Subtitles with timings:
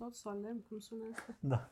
[0.00, 1.36] episod solemn, cum sună asta?
[1.40, 1.68] Da.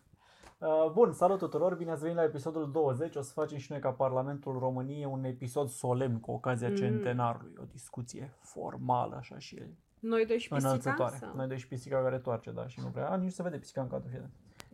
[0.59, 3.17] Uh, Bun, salut tuturor, bine ați venit la episodul 20.
[3.17, 6.75] O să facem și noi ca Parlamentul României un episod solemn cu ocazia Mm.
[6.75, 7.53] centenarului.
[7.61, 9.63] O discuție formală, așa și
[9.99, 11.17] Noi doi și pisica înălțătoare.
[11.17, 11.35] sau?
[11.37, 13.09] Noi doi și pisica care toarce, da, și nu vrea.
[13.11, 14.31] A, nici nu se vede pisica în cadru, fie.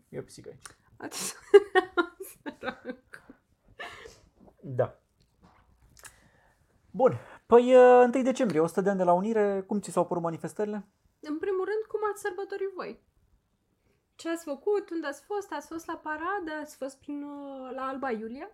[0.08, 0.66] E o pisică aici.
[0.96, 1.20] Atât.
[4.64, 4.98] Da.
[6.90, 7.12] Bun,
[7.46, 10.86] păi uh, 1 decembrie, 100 de ani de la Unire, cum ți s-au părut manifestările?
[11.20, 13.00] În primul rând, cum ați sărbătorit voi?
[14.22, 14.90] Ce ați făcut?
[14.90, 15.52] Unde ați fost?
[15.52, 16.50] Ați fost la paradă?
[16.62, 18.48] Ați fost prin, uh, la Alba Iulia?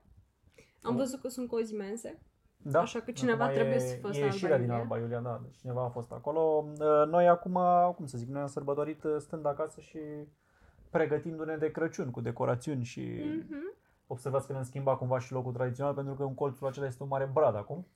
[0.83, 0.99] Am Nu.
[0.99, 2.23] văzut că sunt cozi imense.
[2.57, 2.81] Da.
[2.81, 4.81] Așa că cineva Acum trebuie e, să fost e la Alba ieșirea din Iulia.
[4.81, 6.65] Alba Iulia, da, deci cineva a fost acolo.
[6.81, 7.59] Uh, Noi acum,
[7.97, 9.99] cum să zic, noi am sărbătorit uh, stând acasă și
[10.91, 13.01] pregătindu-ne de Crăciun cu decorațiuni și
[13.49, 13.75] Mhm.
[14.07, 17.09] observați că ne-am schimbat cumva și locul tradițional pentru că în colțul acela este un
[17.09, 17.87] mare brad acum.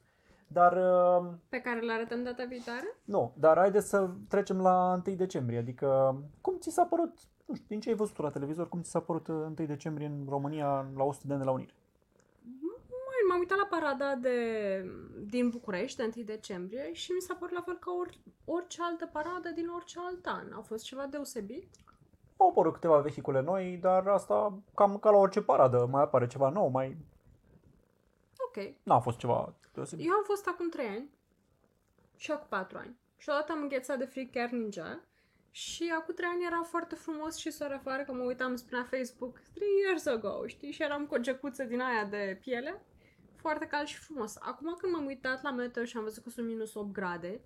[0.46, 2.96] Dar uh, Pe care le arătăm data viitoare?
[3.04, 7.66] nu, dar haideți să trecem la 1 decembrie, adică cum ți s-a părut, nu știu,
[7.68, 10.26] din ce ai văzut tu la televizor, cum ți s-a părut uh, 1 decembrie în
[10.28, 11.74] România la 100 de ani de la Unire?
[12.42, 14.36] Mai m-am uitat la parada de,
[15.28, 18.08] din București, de 1 decembrie, și mi s-a părut la fel ca or,
[18.44, 20.52] orice altă paradă din orice alt an.
[20.52, 21.68] A fost ceva deosebit.
[22.36, 26.48] Au apărut câteva vehicule noi, dar asta cam ca la orice paradă, mai apare ceva
[26.48, 26.96] nou, mai
[28.56, 28.74] Ok.
[28.82, 30.06] N-a fost ceva deosebit.
[30.06, 31.10] Eu am fost acum 3 ani
[32.16, 32.96] și acum 4 ani.
[33.16, 35.00] Și odată am înghețat de fric chiar ninja.
[35.54, 39.40] Și acum 3 ani era foarte frumos și soare afară, că mă uitam spre Facebook
[39.54, 40.72] 3 years ago, știi?
[40.72, 42.82] Și eram cu o gecuță din aia de piele.
[43.36, 44.36] Foarte cald și frumos.
[44.40, 47.40] Acum când m-am uitat la meteo și am văzut că sunt minus 8 grade,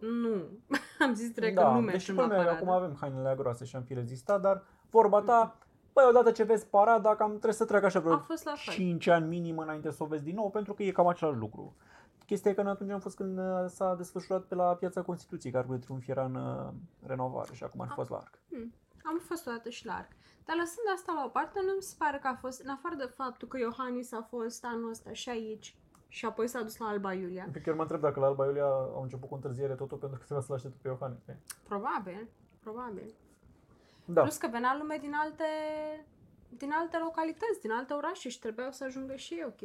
[0.00, 0.48] nu.
[1.04, 2.56] am zis direct că nu deci mergem pe la mine paradă.
[2.56, 5.58] acum avem hainele groase și am fi rezistat, dar vorba ta,
[5.92, 8.74] băi, odată ce vezi parada, cam trebuie să treacă așa A vreo fost la fel.
[8.74, 11.76] 5 ani minim înainte să o vezi din nou, pentru că e cam același lucru.
[12.30, 15.52] Chestia e că noi atunci am fost când uh, s-a desfășurat pe la Piața Constituției,
[15.52, 16.72] că Arcul de Triunf era în uh,
[17.06, 18.38] renovare și acum ar fi fost la arc.
[18.50, 18.74] Hmm.
[19.04, 20.10] Am fost o dată și la arc.
[20.44, 22.94] Dar lăsând asta la o parte, nu mi se pare că a fost, în afară
[22.94, 25.76] de faptul că Iohannis a fost anul ăsta și aici
[26.08, 27.48] și apoi s-a dus la Alba Iulia.
[27.52, 30.24] Că chiar mă întreb dacă la Alba Iulia au început cu întârziere totul pentru că
[30.24, 31.22] trebuia să-l aștepte pe Iohannis.
[31.68, 32.28] Probabil,
[32.60, 33.14] probabil.
[34.04, 34.20] Da.
[34.20, 35.44] Plus că venea lume din alte,
[36.48, 39.62] din alte localități, din alte orașe și trebuiau să ajungă și ei ok.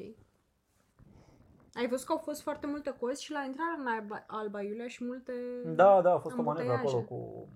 [1.75, 4.87] Ai văzut că au fost foarte multe cozi și la intrarea în Alba, Alba Iulia
[4.87, 5.31] și multe...
[5.65, 7.05] Da, da, a fost o manevră Ambuteiaje.
[7.05, 7.47] acolo cu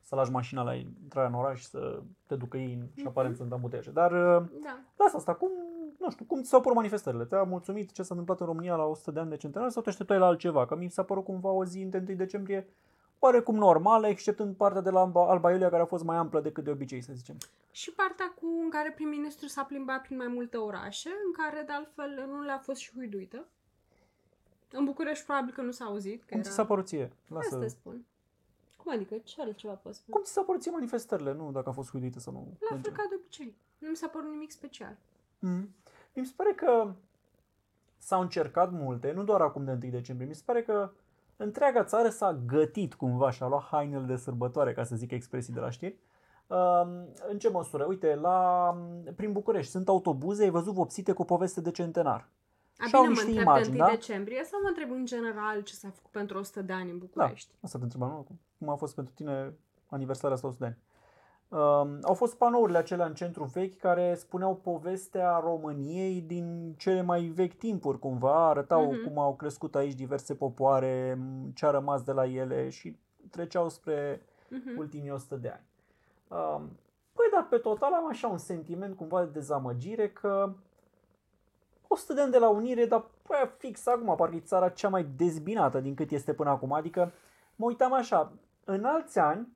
[0.00, 3.06] să lași mașina la intrarea în oraș și să te ducă ei în- și Mhm.
[3.08, 3.90] aparent sunt ambuteiaje.
[3.90, 4.78] Dar uh, Da.
[4.96, 5.50] lasă asta, cum,
[5.98, 7.24] nu știu, cum ți s-au părut manifestările?
[7.24, 9.88] Te-a mulțumit ce s-a întâmplat în România la 100 de ani de centenar sau te
[9.88, 10.66] așteptai la altceva?
[10.66, 12.68] Că mi s-a părut cumva o zi de 1 decembrie
[13.18, 16.64] oarecum normală, exceptând partea de la Alba, Alba Iulia care a fost mai amplă decât
[16.64, 17.36] de obicei, să zicem.
[17.70, 21.72] Și partea cu în care prim-ministru s-a plimbat prin mai multe orașe, în care de
[21.72, 23.44] altfel nu le-a fost și huiduită.
[24.72, 26.20] În București probabil că nu s-a auzit.
[26.20, 26.48] Că Cum era...
[26.48, 27.12] ți s-a părut ție?
[27.26, 27.54] Lasă.
[27.54, 28.04] Asta spun.
[28.76, 29.14] Cum adică?
[29.24, 30.16] Ce altceva pot spune?
[30.16, 31.32] Cum ți s-a părut ție manifestările?
[31.32, 32.38] Nu dacă a fost huiduită sau nu.
[32.70, 33.56] La Nu fel ca de obicei.
[33.78, 34.96] Nu mi s-a părut nimic special.
[35.38, 35.74] Mm.
[36.14, 36.92] Mi se pare că
[37.98, 40.90] s-au încercat multe, nu doar acum de 1 decembrie, mi se pare că
[41.36, 45.52] întreaga țară s-a gătit cumva și a luat hainele de sărbătoare, ca să zic expresii
[45.52, 45.96] de la știri.
[46.46, 47.84] Um, în ce măsură?
[47.84, 48.76] Uite, la,
[49.16, 52.28] prin București sunt autobuze, ai văzut vopsite cu poveste de centenar.
[52.80, 53.94] A, Și au bine, mă niște întreb imagini, de 1 da?
[53.94, 57.54] decembrie sau mă întreb în general ce s-a făcut pentru 100 de ani în București?
[57.62, 58.26] Asta te întrebam, nu?
[58.58, 59.54] Cum a fost pentru tine
[59.86, 60.78] aniversarea asta 100 de ani?
[61.48, 67.20] Um, au fost panourile acelea în centru vechi care spuneau povestea României din cele mai
[67.22, 69.02] vechi timpuri cumva, arătau Mhm.
[69.04, 72.96] cum au crescut aici diverse popoare, m, ce a rămas de la ele și
[73.30, 74.78] treceau spre Mhm.
[74.78, 75.64] ultimii 100 de ani.
[76.28, 76.62] Um,
[77.12, 80.52] păi, dar pe total am așa un sentiment cumva de dezamăgire că
[81.92, 85.06] 100 de ani de la Unire, dar păi, fix acum, parcă e țara cea mai
[85.16, 86.72] dezbinată din cât este până acum.
[86.72, 87.12] Adică
[87.56, 88.32] mă uitam așa,
[88.64, 89.48] în alți ani,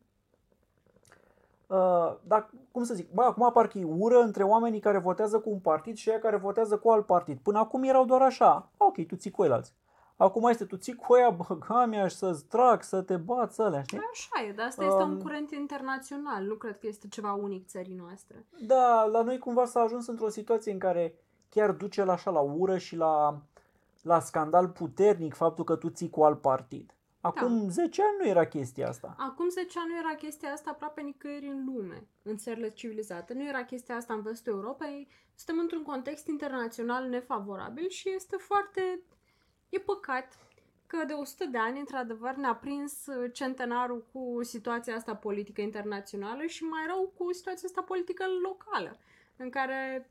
[1.66, 5.50] uh, dar cum să zic, bă, acum parcă e ură între oamenii care votează cu
[5.50, 7.38] un partid și aia care votează cu alt partid.
[7.38, 9.74] Până acum erau doar așa, ok, tu ții cu alții.
[10.16, 13.82] Acum este, tu ții cu aia, băga mea și să-ți trag, să te bați alea,
[13.82, 13.98] știi?
[14.12, 16.44] Așa e, dar asta este un Um, curent internațional.
[16.44, 18.46] Nu cred că este ceva unic țării noastre.
[18.66, 21.14] Da, la noi cumva s-a ajuns într-o situație în care
[21.54, 23.42] chiar duce la așa la ură și la,
[24.02, 26.94] la scandal puternic faptul că tu ții cu alt partid.
[27.20, 27.68] Acum Da.
[27.68, 29.14] 10 ani nu era chestia asta.
[29.18, 33.34] Acum 10 ani nu era chestia asta aproape nicăieri în lume, în țările civilizate.
[33.34, 35.08] Nu era chestia asta în vestul Europei.
[35.34, 39.00] Suntem într-un context internațional nefavorabil și este foarte...
[39.68, 40.38] E păcat
[40.86, 46.42] că de 100 de ani, într-adevăr, ne-a prins uh, centenarul cu situația asta politică internațională
[46.46, 48.98] și mai rău cu situația asta politică locală,
[49.36, 50.10] în care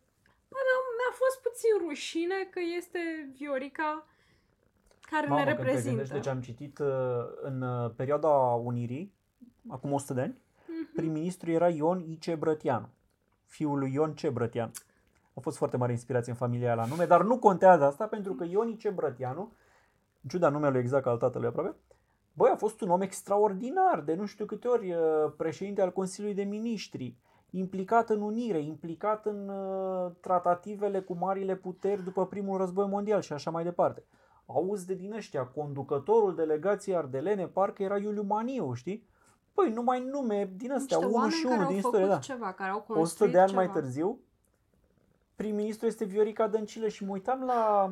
[0.53, 2.99] bă, mi-a, mi-a fost puțin rușine că este
[3.37, 3.91] Viorica
[5.11, 5.89] care Mamă, ne când te reprezintă.
[5.89, 6.87] gândești, deci am citit uh,
[7.41, 8.33] în uh, perioada
[8.71, 9.13] Unirii,
[9.67, 10.35] acum 100 de ani,
[10.95, 12.35] Prim-ministru era Ion I.C.
[12.35, 12.89] Brătianu,
[13.45, 14.27] fiul lui Ion C.
[14.27, 14.71] Brătianu.
[15.33, 18.43] A fost foarte mare inspirație în familia la nume, dar nu contează asta pentru că
[18.43, 18.89] Ion I.C.
[18.89, 19.53] Brătianu,
[20.21, 21.75] în ciuda numelui exact al tatălui aproape,
[22.33, 24.99] băi, a fost un om extraordinar, de nu știu câte ori uh,
[25.37, 27.15] președinte al Consiliului de Ministri,
[27.55, 33.33] implicat în unire, implicat în uh, tratativele cu marile puteri după primul război mondial și
[33.33, 34.03] așa mai departe.
[34.45, 39.07] Auzi de din ăștia, conducătorul delegației ardelene parcă era Iuliu Maniu, știi?
[39.53, 42.15] Păi, numai nume din astea, Niște unul oameni și care unul au din făcut istorie,
[42.15, 42.19] da.
[42.19, 43.61] ceva, care au 100 construit de ani ceva.
[43.61, 44.19] mai târziu,
[45.35, 47.91] prim-ministru este Viorica Dăncilă și mă uitam la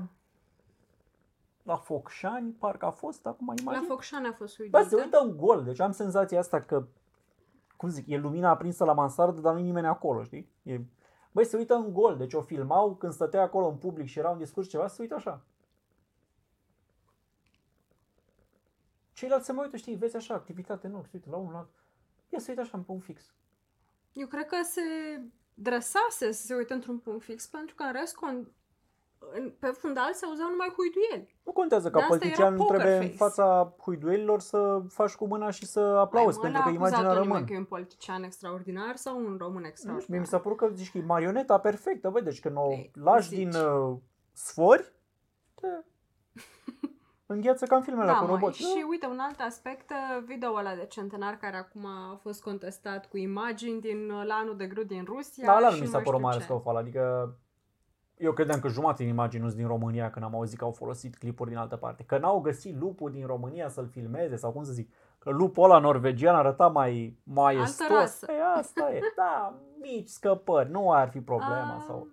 [1.64, 3.86] la Focșani, parcă a fost acum La imagine.
[3.88, 4.96] Focșani a fost Bă, uidită.
[4.96, 6.84] se uită în gol, deci am senzația asta că,
[7.82, 10.52] cum zic, e lumina aprinsă la mansardă, dar nu nimeni acolo, știi?
[10.64, 10.80] E...
[11.32, 14.30] Băi, se uită în gol, deci o filmau când stătea acolo în public și era
[14.30, 15.46] un discurs ceva, se uită așa.
[19.14, 21.74] Ceilalți se mai uită, știi, vezi așa, activitate, nu, se uită la unul, la altul.
[22.30, 23.34] Ia se uită așa în punct fix.
[24.14, 24.82] Eu cred că se
[25.54, 28.52] drăsase să se uite într-un punct fix, pentru că în rest, con- în-
[29.60, 31.36] pe fundal se auzeau numai huiduieli.
[31.44, 33.16] Nu contează De ca asta politician, era poker trebuie în face.
[33.18, 37.00] fața huiduielilor să faci cu mâna și să aplauzi, Hai, mă, pentru că l-a imaginea
[37.00, 37.46] acuzat-o nimeni rămân.
[37.48, 40.10] că e un politician extraordinar sau un român Nu știu, extraordinar.
[40.10, 42.92] mie mi s-a părut că zici că e marioneta perfectă, băi, deci când o Ei,
[42.94, 43.38] lași zici.
[43.38, 43.98] din uh,
[44.34, 44.94] sfori,
[45.56, 45.68] te
[47.26, 48.54] îngheață ca în filmele da, cu mă, robot.
[48.54, 53.10] și uite, un alt aspect, uh, video ăla de centenar care acum a fost contestat
[53.10, 55.94] cu imagini din uh, lanul de grâu din Rusia Da, ăla nu și mi s-a
[55.94, 56.44] mai părut știu mare ce.
[56.44, 57.36] scofal, adică
[58.22, 60.72] eu credeam că jumătate din imagini nu sunt din România când am auzit că au
[60.72, 62.04] folosit clipuri din altă parte.
[62.04, 65.80] Că n-au găsit lupul din România să-l filmeze sau cum să zic, că lupul ăla
[65.80, 67.88] norvegian arăta mai maestos.
[67.88, 68.26] rasă.
[68.26, 72.08] Păi asta e, da, mici scăpări, nu ar fi problema A, sau...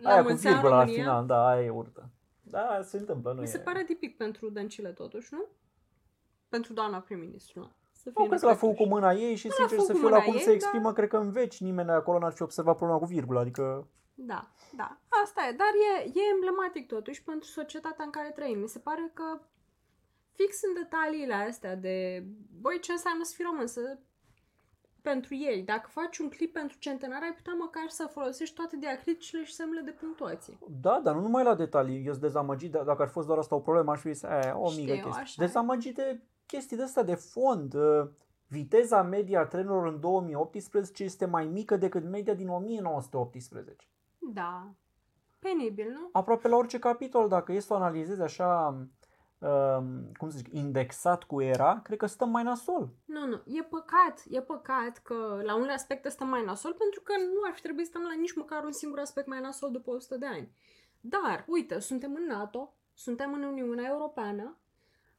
[0.00, 2.10] La Aia cu mulți ani virgula la România, final, da, aia e urtă.
[2.42, 3.48] Da, se întâmplă, nu Mi e...
[3.50, 5.44] se pare tipic pentru Dăncilă totuși, nu?
[6.48, 7.58] Pentru doamna prim-ministru.
[7.60, 7.70] nu?
[7.92, 9.02] Să Nu, fie cred că l-a făcut cu nepătuși.
[9.02, 10.52] mâna ei și Nu l-a sincer făcut să cu fiu la mâna cum ei, se
[10.52, 13.86] exprimă, dar- cred că în veci nimeni acolo n-ar fi observat problema cu virgula, adică...
[14.20, 14.98] Da, da.
[15.24, 15.52] Asta e.
[15.52, 18.58] Dar e, e emblematic totuși pentru societatea în care trăim.
[18.58, 19.40] Mi se pare că
[20.32, 22.24] fix în detaliile astea de,
[22.60, 23.98] băi, ce înseamnă să fii român, să
[25.02, 25.62] pentru ei.
[25.62, 29.80] Dacă faci un clip pentru centenar, ai putea măcar să folosești toate diacriticile și semnele
[29.80, 30.58] de punctuație.
[30.80, 33.54] Da, dar nu numai la detalii, eu sunt dezamăgit, dar dacă ar fost doar asta
[33.54, 35.10] o problemă, aș fi zis, "E, o mică Știu, chestie.
[35.22, 35.44] așa e.
[35.46, 37.74] Dezamăgit de chestii de astea de fond.
[37.74, 38.08] Uh,
[38.50, 43.86] Viteza media a trenurilor în 2018 este mai mică decât media din 1918.
[44.32, 44.74] Da.
[45.38, 46.08] Penibil, nu?
[46.12, 48.66] Aproape la orice capitol, dacă e să o analizezi așa,
[49.38, 52.88] um, cum să zic, indexat cu era, cred că stăm mai nasol.
[53.04, 53.42] Nu, nu.
[53.46, 54.22] E păcat.
[54.28, 57.84] E păcat că la unele aspecte stăm mai nasol pentru că nu ar fi trebuit
[57.86, 60.52] să stăm la nici măcar un singur aspect mai nasol după 100 de ani.
[61.00, 64.56] Dar, uite, suntem în NATO, suntem în Uniunea Europeană,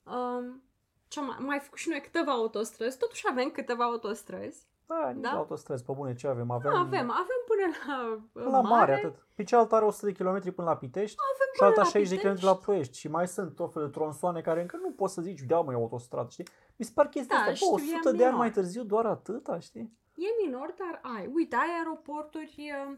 [0.03, 0.63] um,
[1.07, 4.67] ce mai, mai făcut și noi câteva autostrăzi, totuși avem câteva autostrăzi.
[4.89, 5.31] Da, nici Da?
[5.31, 6.51] la autostrăzi, pe bune, ce avem?
[6.51, 9.25] Avem, Avem, avem până la, uh, până la mare, atât.
[9.35, 12.15] Pe cealaltă are 100 de km până la Pitești și până alta la 60 de
[12.15, 12.45] km Pitești.
[12.45, 12.97] la Ploiești.
[12.97, 15.71] Și mai sunt tot felul de tronsoane care încă nu poți să zici, da mă,
[15.71, 16.47] e o autostradă, știi?
[16.75, 18.33] Mi se par chestia Da, asta, știu, bă, e 100 de ani minor.
[18.39, 19.97] mai târziu doar atâta, știi?
[20.15, 21.31] E minor, dar ai.
[21.33, 22.55] Uite, ai aeroporturi
[22.89, 22.97] uh,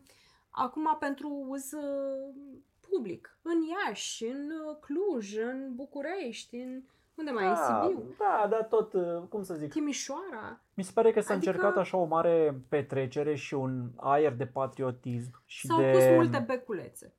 [0.49, 2.33] acum pentru uz uh,
[2.89, 3.37] public.
[3.41, 6.83] În Iași, în uh, Cluj, în București, în...
[7.21, 7.49] Unde mai e?
[7.49, 8.15] În Sibiu?
[8.17, 10.59] da, da, tot, uh, cum să zic, Timișoara.
[10.73, 14.45] mi se pare că s-a Adică- încercat așa o mare petrecere și un aer de
[14.45, 15.91] patriotism și S-au de...
[15.91, 17.13] pus multe beculețe.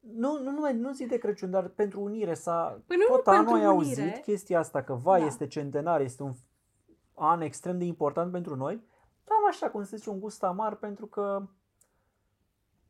[0.00, 2.80] Nu, nu, nu, nu zic de Crăciun, dar pentru unire s-a...
[2.86, 4.00] Păi nu, tot nu anul pentru ai unire.
[4.02, 5.26] auzit chestia asta, că vai, Da.
[5.26, 6.32] este centenar, este un
[7.14, 8.74] an extrem de important pentru noi.
[9.24, 11.42] Dar am așa, cum se zice, un gust amar pentru că...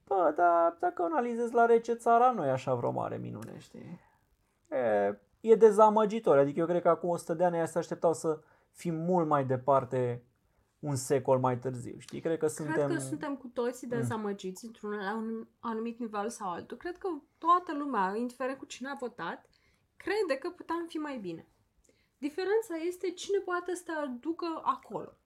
[0.06, 4.00] Bă, dar dacă analizezi la rece țara, nu e așa vreo mare minune, știi?
[4.70, 8.40] E, e dezamăgitor, adică eu cred că acum 100 de ani aia se așteptau să
[8.70, 10.24] fim mult mai departe
[10.78, 12.20] un secol mai târziu, știi?
[12.20, 12.74] Cred că suntem...
[12.74, 13.98] Cred că suntem cu toții Mm.
[13.98, 16.76] dezamăgiți într-un la un anumit nivel sau altul.
[16.76, 17.08] Cred că
[17.38, 19.46] toată lumea, indiferent cu cine a votat,
[19.96, 21.46] crede că puteam fi mai bine.
[22.18, 25.16] Diferența este cine poate să te aducă acolo.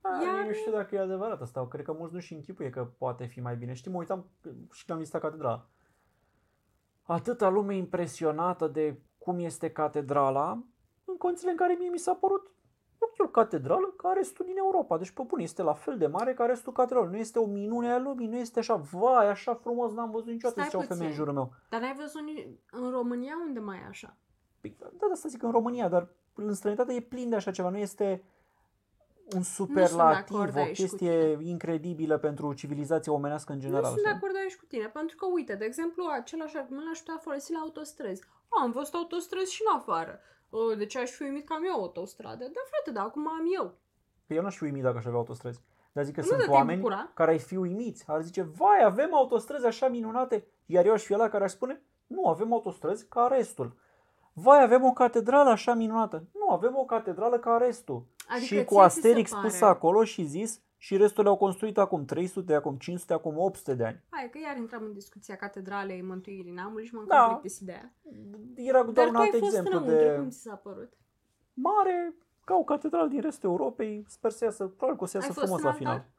[0.00, 0.46] A, Iar- Iar...
[0.46, 1.68] Nu știu dacă e adevărat asta.
[1.68, 3.72] Cred că mulți nu-și închipuie că poate fi mai bine.
[3.72, 4.26] Știi, mă uitam
[4.72, 5.68] și când am vizitat catedrala.
[7.02, 10.62] Atâta lume impresionată de cum este catedrala,
[11.04, 12.50] în condițiile în care mie mi s-a părut
[12.98, 14.98] ok, e o catedrală care restul din Europa.
[14.98, 17.10] Deci, pe bune, este la fel de mare ca restul catedralei.
[17.10, 20.60] Nu este o minune a lumii, nu este așa, vai, așa frumos, n-am văzut niciodată,
[20.60, 21.24] Stai zicea o femeie în puțin.
[21.24, 21.52] jurul meu.
[21.68, 24.16] Dar n-ai văzut ni- în România unde mai e așa?
[24.60, 27.68] Păi, Da, da, să zic în România, dar în străinătate e plin de așa ceva,
[27.68, 28.24] nu este
[29.34, 33.80] un de superlativ, acord o aici cu chestie incredibilă pentru civilizația omenească în general.
[33.82, 34.16] nu sunt de știi?
[34.16, 37.58] acord aici cu tine, pentru că, uite, de exemplu, același argument l-aș putea folosi la
[37.58, 38.22] autostrăzi.
[38.58, 40.20] A, am văzut autostrăzi și în afară.
[40.50, 42.44] Uh, De ce aș fi uimit că am eu o autostradă?
[42.44, 43.74] Da, frate, dar acum am eu.
[44.26, 45.60] Pe eu n-aș fi uimit dacă aș avea autostrăzi.
[45.92, 47.10] Dar zic că Nu sunt de te-ai oameni bucura?
[47.14, 48.04] care ai fi uimiți.
[48.06, 50.46] Ar zice, vai, avem autostrăzi așa minunate.
[50.66, 53.76] Iar eu aș fi ăla care aș spune, nu, avem autostrăzi ca restul.
[54.32, 56.24] Vai, avem o catedrală așa minunată.
[56.34, 58.04] Nu, avem o catedrală ca restul.
[58.28, 61.36] Adică și ție cu ți se Asterix pare- pus acolo și zis, și restul le-au
[61.36, 64.02] construit acum 300, acum 500, acum 800 de ani.
[64.10, 67.16] Hai că iar intram în discuția catedralei Mântuirii Neamului și m-am Da.
[67.16, 67.92] cam plictisit de aia.
[68.54, 70.92] Era Dar doar tu un alt ai fost exemplu înăuntru, de cum ți s-a părut?
[71.54, 74.04] mare, ca o catedrală din restul Europei.
[74.08, 75.92] Sper să iasă, probabil că o să Ai iasă fost frumos în la final.
[75.92, 76.10] altar?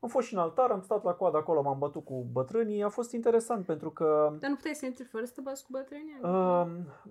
[0.00, 2.82] Am fost și în altar, am stat la coadă acolo, m-am bătut cu bătrânii.
[2.82, 5.68] A fost interesant pentru că Dar nu puteai să intri fără să te bați cu
[5.72, 6.18] bătrânii?
[6.22, 6.66] Uh,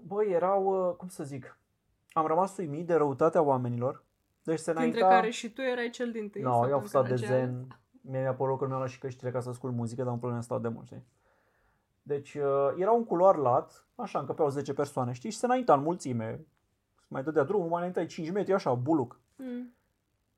[0.08, 1.58] băi, erau, uh, cum să zic,
[2.12, 4.04] am rămas uimit de răutatea oamenilor.
[4.50, 5.16] Deci se Dintre înainta...
[5.16, 6.42] care și tu erai cel din tâi.
[6.42, 7.40] No, sau eu am în stat de Caragiale.
[7.40, 7.80] zen.
[8.02, 10.44] Mie mi-a părut că mi-am luat și căștile ca să ascult muzică, dar în probleme
[10.44, 11.06] stau de mult, știi?
[12.02, 15.30] Deci uh, era un culoar lat, așa, încăpeau 10 persoane, știi?
[15.30, 16.46] Și se înainta în mulțime.
[17.08, 19.20] Mai dădea drumul, mai înaintai 5 metri, așa, buluc.
[19.36, 19.74] Mm.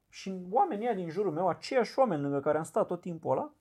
[0.10, 3.54] Și oamenii ăia din jurul meu, aceiași oameni lângă care am stat tot timpul ăla,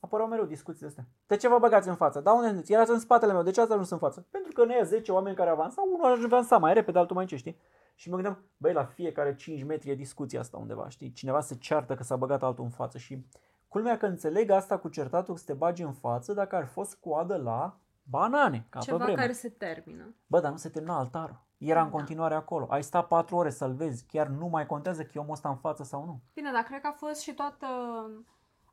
[0.00, 1.06] apăreau mereu discuții de astea.
[1.26, 2.20] De ce vă băgați în față?
[2.20, 2.72] Da, unde sunteți?
[2.72, 4.26] Erați în spatele meu, de ce ați ajuns în față?
[4.30, 7.56] Pentru că noi 10 oameni care avansau, unul avansa mai repede, altul mai ce, știi?
[8.00, 11.12] Și mă gândeam, băi, la fiecare 5 metri e discuția asta undeva, știi?
[11.12, 13.26] Cineva se ceartă că s-a băgat altul în față și
[13.68, 16.94] culmea că înțeleg asta cu certatul că să te bagi în față dacă ar fost
[17.00, 19.18] coadă la banane, ca Ceva pe vreme.
[19.20, 20.14] care se termină.
[20.26, 21.40] Bă, dar nu se termina altarul.
[21.58, 21.96] Era în Da.
[21.96, 22.66] continuare acolo.
[22.70, 24.04] Ai stat 4 ore să-l vezi.
[24.06, 26.20] Chiar nu mai contează că e omul ăsta în față sau nu.
[26.34, 27.66] Bine, dar cred că a fost și toată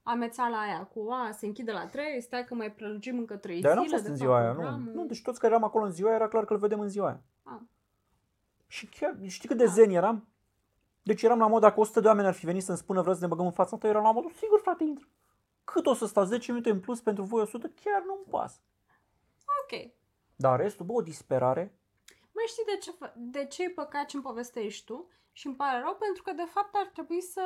[0.03, 3.75] amețeala aia cu a, se închide la 3, stai că mai prelungim încă 3 Dar
[3.77, 3.96] eu zile.
[3.96, 4.53] n-am fost de în fapt, ziua aia, nu.
[4.60, 4.93] programul.
[4.93, 5.05] nu.
[5.05, 7.07] Deci toți care eram acolo în ziua aia, era clar că îl vedem în ziua
[7.07, 7.22] aia.
[7.43, 7.60] Ah.
[8.67, 9.71] Și chiar, știi cât de Da.
[9.71, 10.27] zen eram?
[11.03, 13.21] Deci eram la mod, dacă 100 de oameni ar fi venit să-mi spună vreau să
[13.21, 15.07] ne băgăm în fața ta, eram la modul, sigur frate, intră.
[15.63, 18.59] Cât o să stau 10 minute în plus pentru voi 100, chiar nu-mi pasă.
[19.63, 19.91] Ok.
[20.36, 21.77] Dar restul, bă, o disperare.
[22.31, 25.07] Mai știi de ce, fă- de ce e păcat ce îmi povestești tu?
[25.31, 27.41] Și îmi pare rău pentru că de fapt ar trebui să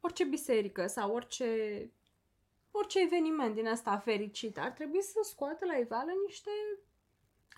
[0.00, 1.46] orice biserică sau orice
[2.70, 6.50] orice eveniment din asta fericit ar trebui să scoată la iveală niște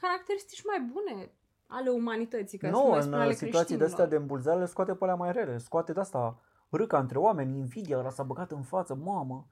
[0.01, 1.33] caracteristici mai bune
[1.73, 4.09] ale umanității, ca să nu nu, mai în spun ale uh, situații de astea de
[4.09, 4.21] creștinilor.
[4.21, 5.59] îmbulzeală le scoate pe alea mai rele.
[5.59, 6.39] Scoate de asta
[6.71, 9.47] râca între oameni, invidia, ăla s-a băgat în față, mamă,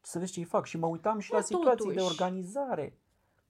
[0.00, 0.64] să vezi ce-i fac.
[0.64, 2.12] Și mă uitam și Bă, la situații de totuși.
[2.20, 2.98] organizare.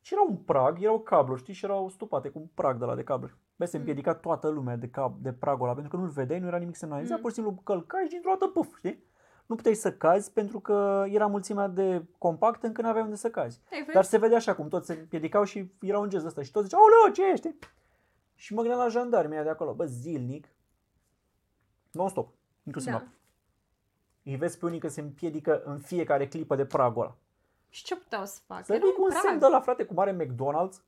[0.00, 2.94] Și era un prag, erau cabluri, știi, și erau stupate cu un prag de la
[2.94, 3.36] de cabluri.
[3.56, 3.78] Bă, se Mm.
[3.82, 6.76] împiedica toată lumea de, cab, de pragul ăla, pentru că nu-l vedeai, nu era nimic
[6.76, 7.22] semnalizat, Mm.
[7.22, 9.04] pur și simplu călcai și dintr-o dată, puf, știi?
[9.46, 13.30] Nu puteai să cazi pentru că era mulțimea de compact încât nu aveai unde să
[13.30, 13.60] cazi.
[13.72, 13.92] Ei, vezi?
[13.92, 16.64] Dar se vedea așa cum toți se împiedicau și era un gest ăsta și toți
[16.64, 17.54] ziceau, aoleo, ce ești?
[18.36, 20.48] Și mă gândeam la jandarmii ăia de acolo, bă, zilnic,
[21.90, 22.28] non-stop,
[22.62, 22.98] inclusiv Da.
[22.98, 23.06] da.
[24.22, 27.16] Îi vezi pe unii că se împiedică în fiecare clipă de pragul ăla.
[27.68, 28.62] Și ce puteau să facă?
[28.64, 29.22] Să Era vii cu un prag.
[29.22, 30.82] semn de la frate, cum are McDonald's,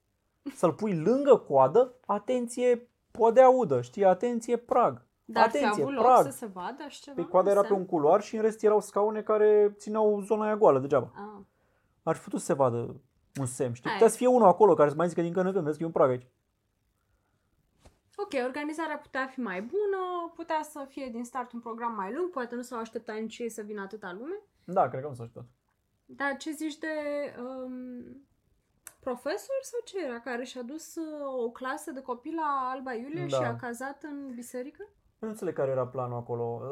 [0.54, 5.06] să-l pui lângă coadă, atenție, podea udă, știi, atenție, prag.
[5.24, 6.24] Dar ar fi atenție, avut loc prag.
[6.24, 7.22] să se vadă așa ceva?
[7.22, 7.80] Pe coada era pe Semn?
[7.80, 11.12] un culoar și în rest erau scaune care țineau zona aia goală degeaba.
[11.14, 11.42] Ah.
[12.02, 13.00] Ar fi putut să se vadă
[13.40, 13.88] un semn, știi?
[13.88, 13.98] Hai.
[13.98, 15.82] Putea să fie unul acolo care să mai zică din când în când, vezi că
[15.82, 16.26] e un prag aici.
[18.22, 22.30] Ok, organizarea putea fi mai bună, putea să fie din start un program mai lung,
[22.30, 24.40] poate nu s-au așteptat nici ei să vină atâta lume.
[24.64, 25.44] Da, cred că nu s-a ajutat.
[26.06, 26.86] Dar ce zici de
[27.42, 28.26] um,
[29.00, 33.26] profesor sau ce era, care și-a dus uh, o clasă de copii la Alba Iulia
[33.26, 33.36] Da.
[33.36, 34.88] și a cazat în biserică?
[35.18, 36.62] Nu înțeleg care era planul acolo.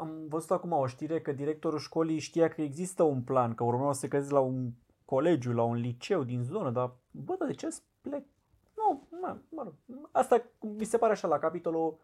[0.00, 3.92] Am văzut acum o știre că directorul școlii știa că există un plan, că urmeau
[3.92, 4.70] să se cazeze la un
[5.04, 8.24] colegiu, la un liceu din zonă, dar bă, dar de ce să plec?
[8.88, 9.74] Nu, mă, mă rog.
[10.12, 11.98] Asta mi se pare așa la capitolul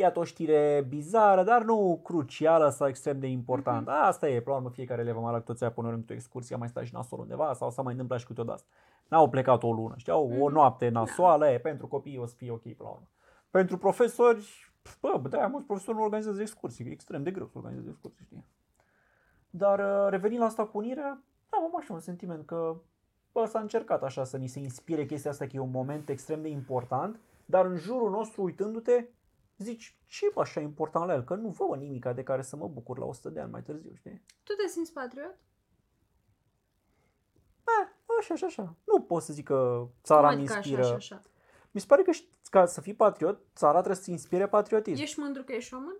[0.00, 3.90] Iată o știre bizară, dar nu crucială sau extrem de importantă.
[3.90, 4.06] Mm-hmm.
[4.06, 6.58] Asta e, până la urmă, fiecare elev mai la toți aia până într-o excursie, a
[6.58, 8.68] mai stat și nasol undeva sau s-a mai întâmplat și câte o asta.
[9.08, 10.28] N-au plecat o lună, știau?
[10.28, 10.40] Mm-hmm.
[10.40, 10.52] O Mhm.
[10.52, 13.08] noapte nasoală, e, pentru copii o să fie ok până la urmă.
[13.50, 17.58] Pentru profesori, bă, de-aia mulți profesori nu organizează excursii, că e extrem de greu să
[17.58, 18.44] organizeze excursii, știi?
[19.50, 22.76] Dar uh, revenind la asta cu unirea, da, am așa un sentiment că
[23.32, 26.42] bă, s-a încercat așa să ni se inspire chestia asta că e un moment extrem
[26.42, 29.06] de important, dar în jurul nostru, uitându-te,
[29.56, 31.24] zici, ce e așa important la el?
[31.24, 33.94] Că nu văd nimica de care să mă bucur la 100 de ani mai târziu,
[33.94, 34.22] știi?
[34.42, 35.38] Tu te simți patriot?
[37.64, 38.76] Eh, așa, așa, așa.
[38.84, 40.80] Nu pot să zic că țara Cum mi adică inspiră.
[40.80, 41.24] Așa, așa, așa.
[41.70, 45.02] Mi se pare că ș- ca să fii patriot, țara trebuie să-ți inspire patriotism.
[45.02, 45.96] Ești mândru că ești român?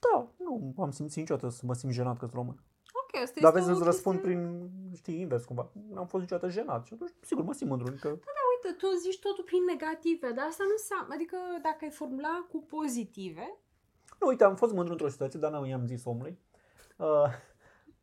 [0.00, 2.62] Da, nu am simțit niciodată să mă simt jenat că sunt român.
[3.16, 5.70] Ok, asta Dar este vezi, o îți răspund chestie- prin, știi, invers cumva.
[5.92, 7.94] N-am fost niciodată jenat și atunci, sigur, mă simt mândru.
[8.00, 8.08] Că...
[8.08, 12.58] Uite, tu zici totul prin negative, dar asta nu înseamnă, adică dacă ai formula cu
[12.76, 13.58] pozitive,
[14.20, 16.38] Nu, uite, am fost mândru într-o situație, dar n-am i-am zis omului.
[16.96, 17.28] Uh,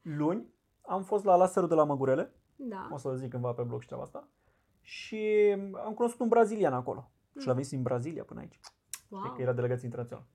[0.01, 2.89] luni am fost la laserul de la Măgurele, da.
[2.91, 4.27] o să zic cândva pe blog și treaba asta,
[4.82, 5.55] și
[5.86, 7.12] am cunoscut un brazilian acolo.
[7.39, 8.60] Și l-a venit din Brazilia până aici.
[9.10, 9.22] Wow.
[9.22, 9.34] Wow.
[9.34, 10.27] Că era delegație internațională.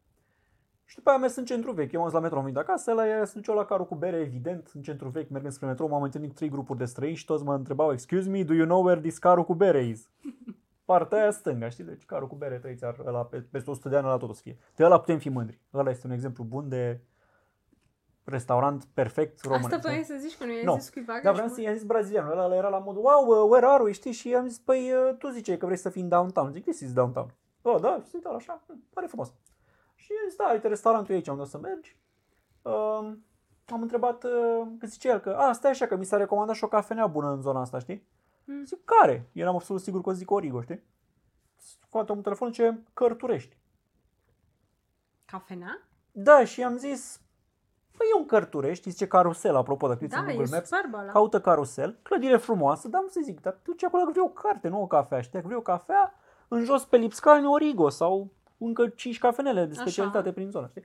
[0.89, 1.93] Și după aia am mers în centru vechi.
[1.93, 3.87] Eu am zis la metro, am venit de acasă, la ea sunt eu la carul
[3.87, 6.85] cu bere, evident, în centru vechi, mergând spre metro, m-am întâlnit cu trei grupuri de
[6.85, 9.85] străini și toți mă întrebau, excuse me, do you know where this carul cu bere
[9.85, 10.09] is?
[10.85, 11.85] Partea aia stânga, știi?
[11.85, 14.33] Deci carul cu bere trăiți țar, ăla, pe, peste 100 de ani, ăla tot o
[14.33, 14.57] să fie.
[14.75, 15.61] De ăla putem fi mândri.
[15.75, 17.01] Ăla este un exemplu bun de
[18.25, 19.73] restaurant perfect românesc.
[19.73, 20.77] Asta voiai să zici că nu i-ai Nu.
[20.79, 23.67] zis cuiva Dar vreau să i-am zis brazilianul, ăla era la modul, wow, uh, where
[23.67, 24.13] are we, știi?
[24.13, 26.53] Și am zis, păi, uh, tu ziceai că vrei să fii în downtown.
[26.53, 27.35] Zic, this is downtown.
[27.63, 29.33] Oh, da, și uită așa, hm, pare frumos.
[29.99, 31.97] Și am zis, da, uite, restaurantul e aici, unde o să mergi.
[32.63, 33.13] Uh,
[33.67, 36.65] am întrebat, uh, că zice el că, a, stai așa, că mi s-a recomandat și
[36.65, 38.07] o cafenea bună în zona asta, știi?
[38.45, 38.65] Mm.
[38.65, 39.29] Zic, care?
[39.33, 40.83] Eram absolut sigur că o zic Origo, știi?
[41.57, 43.57] Scoate un telefon și zice, Cărturești.
[45.25, 45.89] Cafenea?
[46.13, 47.21] Da, și am zis,
[47.97, 50.69] păi e un Cărturești, zice carusel, apropo, dacă Da, în e Google Maps.
[50.69, 51.13] superb ăla.
[51.13, 54.29] Caută carusel, clădire frumoasă, dar nu să zic, dar tu ce acolo că vrei o
[54.29, 55.21] carte, nu o cafea.
[55.21, 56.15] Și dacă vrei o cafea,
[56.49, 59.81] în jos pe Lipscani Origo sau încă 5 cafenele de Așa.
[59.81, 60.83] specialitate prin zonă, știi?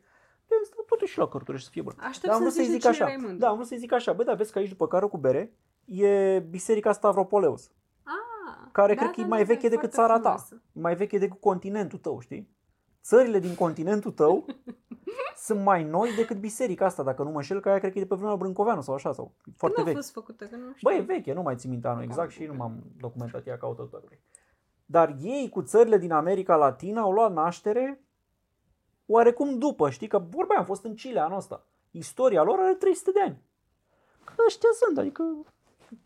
[0.51, 1.95] Eu am zis, "Da, totuși și la Cărturești să fie bună.
[1.99, 3.11] Aștept Dar am să vrut să-i zici zic de cine așa.
[3.11, 3.39] erai mândru.
[3.39, 4.13] Da, am vrut să-i zic așa.
[4.13, 5.53] Băi, da, vezi că aici după carul cu bere
[5.85, 7.71] e Biserica Stavropoleus,
[8.03, 10.19] Ah, care da, cred că da, e mai da, veche e decât foarte țara ta.
[10.19, 10.61] frumoasă.
[10.73, 12.49] E mai veche decât continentul tău, știi?
[13.03, 14.45] Țările din continentul tău
[15.45, 18.01] sunt mai noi decât biserica asta, dacă nu mă înșel, că aia cred că e
[18.01, 20.01] de pe vremea lui Brâncoveanu sau așa, sau e foarte Când a vechi.
[20.03, 20.45] fost făcută?
[20.45, 20.89] Că nu știu.
[20.89, 24.19] Băi, e veche, nu mai țin minte anul exact și nu m-am documentat ea căutătorului.
[24.85, 28.01] Dar ei cu țările din America Latina au luat naștere
[29.05, 30.07] oarecum după, știi?
[30.07, 31.65] Că vorba aia, am fost în Chile anul ăsta.
[31.91, 33.41] Istoria lor are 300 de ani.
[34.23, 35.23] Că ăștia sunt, adică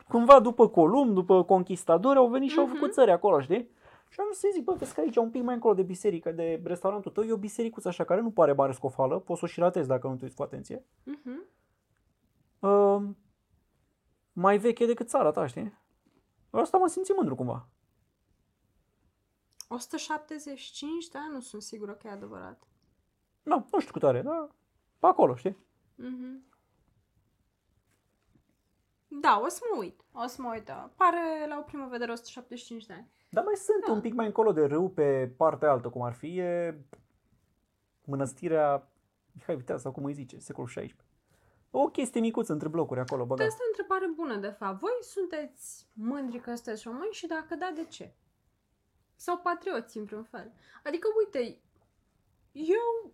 [0.07, 2.74] cumva după Columb, după conquistadori au venit și au Mhm.
[2.74, 3.69] făcut țări acolo, știi?
[4.10, 6.31] Și am zis să zic, bă, vezi că aici, un pic mai încolo de biserică,
[6.31, 9.48] de restaurantul tău, e o bisericuță așa care nu pare mare scofală, poți să o
[9.48, 10.86] și ratezi dacă nu te uiți cu atenție.
[11.03, 11.43] Mhm.
[12.60, 13.01] Uh,
[14.34, 15.74] mai veche decât țara ta, știi?
[16.50, 17.67] Asta mă simți mândru cumva.
[19.67, 21.27] 175, da?
[21.31, 22.63] Nu sunt sigură că e adevărat.
[23.44, 24.50] Nu, nu știu cât are, dar
[25.00, 25.57] pe acolo, știi?
[25.96, 26.46] Mhm.
[29.07, 30.01] Da, o să mă uit.
[30.11, 30.92] O să mă uit, da.
[30.96, 33.11] Pare la o primă vedere 175 de ani.
[33.29, 33.92] Dar mai sunt Da.
[33.92, 36.81] un pic mai încolo de râu, pe partea altă, cum ar fi, e
[38.05, 38.92] mănăstirea
[39.31, 40.96] Mihai Viteaz, sau cum îi zice, secolul XVI.
[41.72, 43.48] O chestie micuță între blocuri acolo, De băgat.
[43.48, 44.79] asta e o întrebare bună, de fapt.
[44.79, 48.15] Voi sunteți mândri că sunteți români și dacă da, de ce?
[49.20, 50.51] Sau patrioți, în vreun fel.
[50.84, 51.60] Adică, uite,
[52.51, 53.12] eu,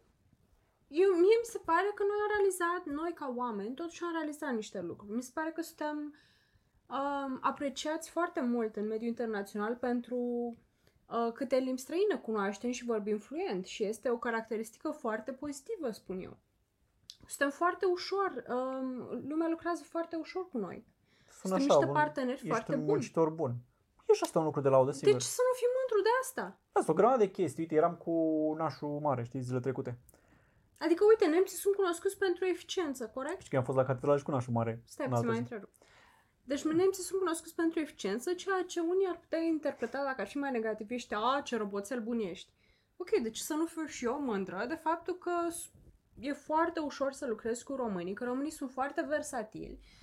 [0.87, 4.53] eu, mie mi se pare că noi am realizat, noi ca oameni, totuși am realizat
[4.53, 5.15] niște lucruri.
[5.15, 6.15] Mi se pare că suntem
[6.87, 10.17] um, apreciați foarte mult în mediul internațional pentru
[11.09, 16.19] uh, câte limbi străine cunoaștem și vorbim fluent și este o caracteristică foarte pozitivă, spun
[16.19, 16.37] eu.
[17.27, 20.85] Suntem foarte ușor, um, lumea lucrează foarte ușor cu noi.
[21.29, 21.93] Sună Suntem așa, niște bun.
[21.93, 22.91] parteneri Ești foarte un buni.
[22.91, 23.55] muncitor bun.
[24.13, 25.11] E și asta un lucru de laudă, sigur.
[25.11, 26.59] Deci să nu fii mândru de asta.
[26.71, 27.61] Asta, o grămadă de chestii.
[27.63, 28.13] Uite, eram cu
[28.57, 29.97] nașul mare, știi, zilele trecute.
[30.77, 33.41] Adică, uite, nemții sunt cunoscuți pentru eficiență, corect?
[33.41, 34.81] Și că am fost la catedrală și cu nașul mare.
[34.85, 35.41] Stai în puțin, altă mai zi.
[35.41, 35.69] întrerup.
[36.43, 40.37] Deci nemții sunt cunoscuți pentru eficiență, ceea ce unii ar putea interpreta dacă ar fi
[40.37, 42.51] mai negativiști, a, ce roboțel bun ești.
[42.97, 45.69] Ok, deci să nu fiu și eu mândră de faptul că s-
[46.19, 50.02] e foarte ușor să lucrezi cu românii, că românii sunt foarte versatili, uh,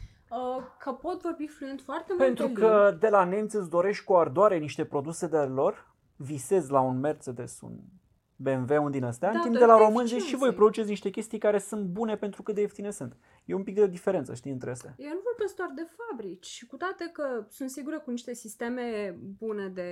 [0.79, 4.59] că pot vorbi fluent foarte Pentru multe că de la nemți îți dorești cu ardoare
[4.59, 7.73] niște produse de lor, visezi la un Mercedes, un
[8.42, 10.57] BMW, un din astea, Da, în timp de datorită la români zici și voi eficienței.
[10.57, 13.16] produceți niște chestii care sunt bune pentru cât de ieftine sunt.
[13.44, 14.94] E un pic de diferență, știi, între astea.
[14.98, 19.16] Eu nu vorbesc doar de fabrici și cu toate că sunt sigură cu niște sisteme
[19.38, 19.88] bune de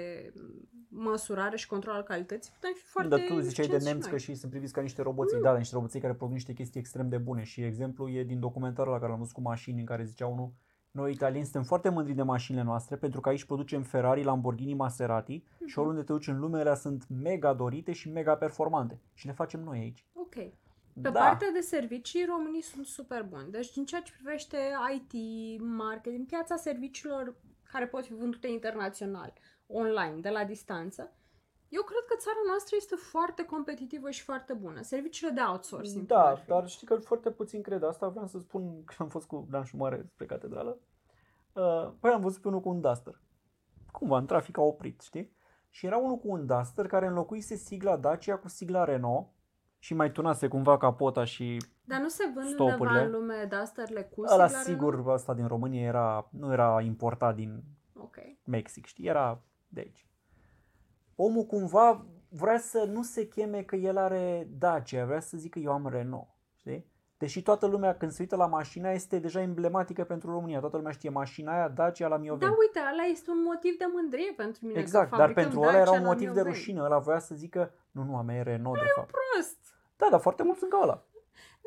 [0.89, 4.09] măsurare și control al calității, putem fi foarte Dar tu ziceai de eficienți și nemți
[4.09, 4.21] că noi.
[4.21, 7.19] și sunt priviți ca niște roboței, da, niște roboței care produc niște chestii extrem de
[7.19, 10.27] bune și exemplu e din documentarul la care l-am văzut cu mașini în care zicea
[10.27, 10.53] unul
[10.99, 15.35] noi italieni suntem foarte mândri de mașinile noastre pentru că aici producem Ferrari, Lamborghini, Maserati
[15.35, 15.79] și Mhm.
[15.81, 19.61] oriunde te duci în lume, ele sunt mega dorite și mega performante și le facem
[19.61, 20.05] noi aici.
[20.13, 20.35] Ok.
[21.03, 21.11] Pe da.
[21.21, 23.51] partea de servicii, românii sunt super buni.
[23.51, 24.57] Deci, din ceea ce privește
[24.97, 25.13] IT,
[25.63, 27.35] marketing, piața serviciilor
[27.73, 29.33] care pot fi vândute internațional,
[29.67, 31.13] online, de la distanță,
[31.69, 34.83] eu cred că țara noastră este foarte competitivă și foarte bună.
[34.83, 35.97] Serviciile de outsourcing.
[35.97, 36.47] cum Da, ar fi.
[36.49, 38.09] dar știi că foarte puțin cred asta.
[38.09, 40.79] Vreau să spun că am fost cu Dan Șumare spre catedrală.
[41.53, 43.21] Uh, păi am văzut pe unul cu un Duster.
[43.93, 45.37] Cumva, în trafic a oprit, știi?
[45.71, 49.27] Și era unul cu un Duster care înlocuise sigla Dacia cu sigla Renault
[49.79, 52.75] și mai tunase cumva capota și Dar nu se vând Stopurile.
[52.87, 55.15] undeva în lume Dusterle cu ăla sigla sigur, Renault?
[55.15, 57.63] asta din România era, nu era importat din
[57.95, 58.17] Ok.
[58.45, 59.07] Mexic, știi?
[59.07, 60.07] Era de aici.
[61.17, 65.73] Omul cumva vrea să nu se cheme că el are Dacia, vrea să zică eu
[65.73, 66.38] am Renault, știi?
[67.19, 70.61] Deși toată lumea când se uită la mașina este deja emblematică pentru România.
[70.61, 72.51] Toată lumea știe mașina aia Dacia la Mioveni.
[72.51, 74.79] Da, uite, ăla este un motiv de mândrie pentru mine.
[74.81, 76.55] exact, că dar fabricăm pentru ăla era Dacia un la motiv de Mioveni.
[76.55, 76.81] rușine.
[76.81, 79.11] Ăla voia să zică, nu, nu, a mea e Renault de fapt.
[79.11, 79.59] Prost!
[79.97, 81.05] Da, dar foarte mulți sunt ca ăla.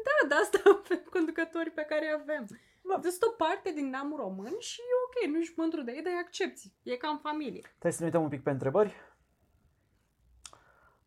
[0.08, 2.46] Da, de asta avem conducătorii pe care îi avem.
[2.90, 2.98] Da.
[3.02, 6.14] Deci o parte din neamul român și e ok, nu ești mândru de ei, dar
[6.14, 6.74] îi accepti.
[6.84, 7.62] E ca în familie.
[7.62, 8.94] Trebuie să ne uităm un pic pe întrebări.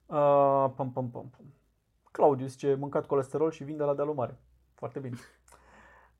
[0.06, 1.53] Uh, pam, pam, pam, pam.
[2.16, 4.38] Claudiu zice, mâncat colesterol și vin de la dealul mare.
[4.74, 5.16] Foarte bine.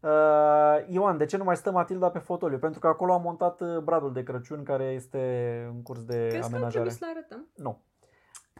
[0.04, 2.58] Uh, Ioan, de ce nu mai stă Matilda pe fotoliu?
[2.58, 5.18] Pentru că acolo am montat uh, bradul de Crăciun care este
[5.74, 6.70] în curs de Crezi că ar amenajare.
[6.70, 7.46] trebui să le arătăm?
[7.54, 7.80] Nu.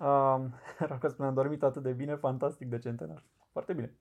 [0.00, 0.40] Uh,
[0.78, 3.22] Raca spune, am dormit atât de bine, fantastic de centenar.
[3.52, 3.94] Foarte bine.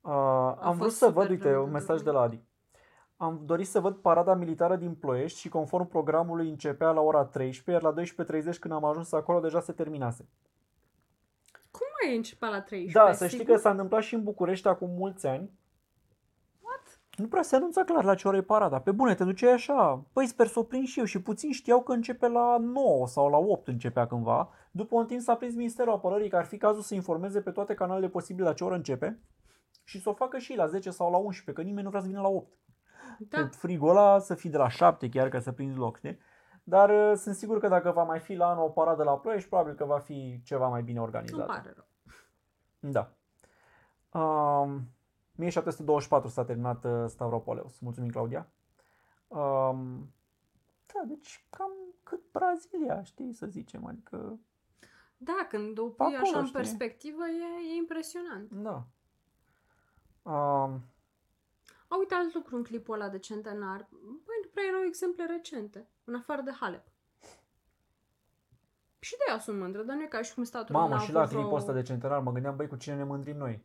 [0.00, 2.20] Uh, am fost vrut să super văd, uite, vreme un de mesaj de dormit.
[2.20, 2.44] la Adi.
[3.16, 7.84] Am dorit să văd parada militară din Ploiești și conform programului începea la ora 13,
[7.84, 10.28] iar la 12.30 când am ajuns acolo deja se terminase.
[12.06, 12.98] Cum mai e început la 13?
[12.98, 13.54] Da, să știi sigur?
[13.54, 15.50] că s-a întâmplat și în București acum mulți ani.
[16.60, 17.00] What?
[17.16, 18.80] Nu prea se anunța clar la ce oră e parada.
[18.80, 20.04] Pe bune, te duceai așa.
[20.12, 23.30] Păi sper să o prind și eu și puțin știau că începe la 9 sau
[23.30, 24.50] la 8 începea cândva.
[24.70, 27.74] După un timp s-a prins Ministerul Apărării că ar fi cazul să informeze pe toate
[27.74, 29.20] canalele posibile la ce oră începe
[29.84, 32.06] și să o facă și la 10 sau la 11, că nimeni nu vrea să
[32.06, 32.52] vină la 8.
[33.18, 33.38] Da.
[33.38, 36.18] Pe frigul ăla să fii de la 7 chiar ca să prinzi loc, știi?
[36.62, 39.48] Dar uh, sunt sigur că dacă va mai fi la anul o paradă la Ploiești,
[39.48, 41.46] probabil că va fi ceva mai bine Îmi organizat.
[41.46, 41.86] pare rău.
[42.92, 43.12] Da.
[44.18, 44.88] Um,
[45.38, 47.78] 1724 s-a terminat uh, Stavropoleus.
[47.78, 48.48] Mulțumim, Claudia.
[49.28, 50.12] Um,
[50.86, 51.70] da, deci cam
[52.02, 53.86] cât Brazilia, știi, să zicem.
[53.86, 54.38] Adică,
[55.16, 56.56] Da, când o Pe pui acolo, așa în știi?
[56.58, 58.52] perspectivă, e, e impresionant.
[58.52, 58.86] da.
[60.22, 60.80] Um,
[61.88, 63.86] A, uite alt lucru în clipul ăla de centenar.
[64.00, 66.86] Băi, nu prea erau exemple recente, în afară de Halep.
[68.98, 71.04] Și de ea sunt mândră, dar nu e ca și cum statul mamă, român a
[71.04, 73.36] și la avut clipul vreo- ăsta de centenar mă gândeam, băi, cu cine ne mândrim
[73.36, 73.64] noi?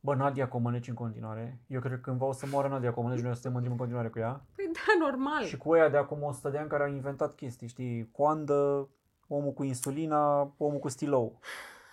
[0.00, 1.60] Bă, Nadia Comăneci în continuare.
[1.66, 3.78] Eu cred că cândva o să moară Nadia Comăneci, noi o să te mândrim în
[3.78, 4.40] continuare cu ea.
[4.56, 5.42] Păi da, normal.
[5.44, 8.08] Și cu ea de acum 100 de ani care au inventat chestii, știi?
[8.12, 8.88] Coandă,
[9.28, 11.38] omul cu insulina, omul cu stilou.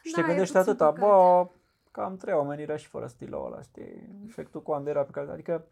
[0.04, 1.08] Și Da, te e gândești puțin atâta, păcat.
[1.10, 1.48] bă,
[1.92, 4.24] cam trei omenirea și fără stilou ăla, știi?
[4.28, 5.66] Efectul coandă era pe care, adică,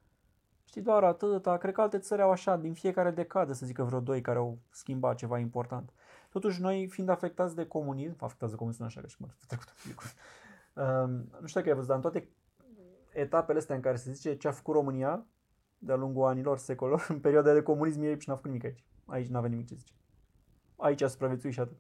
[0.65, 1.57] știi, doar atâta.
[1.57, 4.57] Cred că alte țări au așa, din fiecare decadă, să zică vreo doi care au
[4.69, 5.89] schimbat ceva important.
[6.29, 9.35] Totuși, noi, fiind afectați de comunism, afectați de comunism, nu așa, că și cum ar
[9.37, 10.01] fi trecut un pic.
[10.73, 11.11] Um,
[11.41, 12.29] nu știu dacă ai văzut, dar în toate
[13.13, 15.25] etapele astea în care se zice ce a făcut România
[15.77, 18.83] de-a lungul anilor, secolor, în perioada de comunism, ei și n-a făcut nimic aici.
[19.05, 19.93] Aici n-avea nimic ce zice.
[20.75, 21.77] Aici a supraviețuit și atât.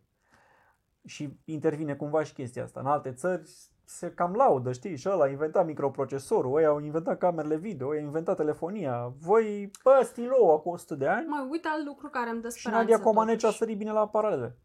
[1.05, 2.79] Și intervine cumva și chestia asta.
[2.79, 3.49] În alte țări
[3.89, 4.97] se cam laudă, știi?
[4.97, 9.13] Și ăla a inventat microprocesorul, ăia au inventat camerele video, ăia au inventat telefonia.
[9.19, 11.27] Voi, bă, stilou, acum 100 de ani.
[11.27, 12.83] Mai uite alt lucru care îmi dă Și speranță.
[12.83, 13.57] Nadia Comaneci a totuși.
[13.57, 14.57] sărit bine la paralele.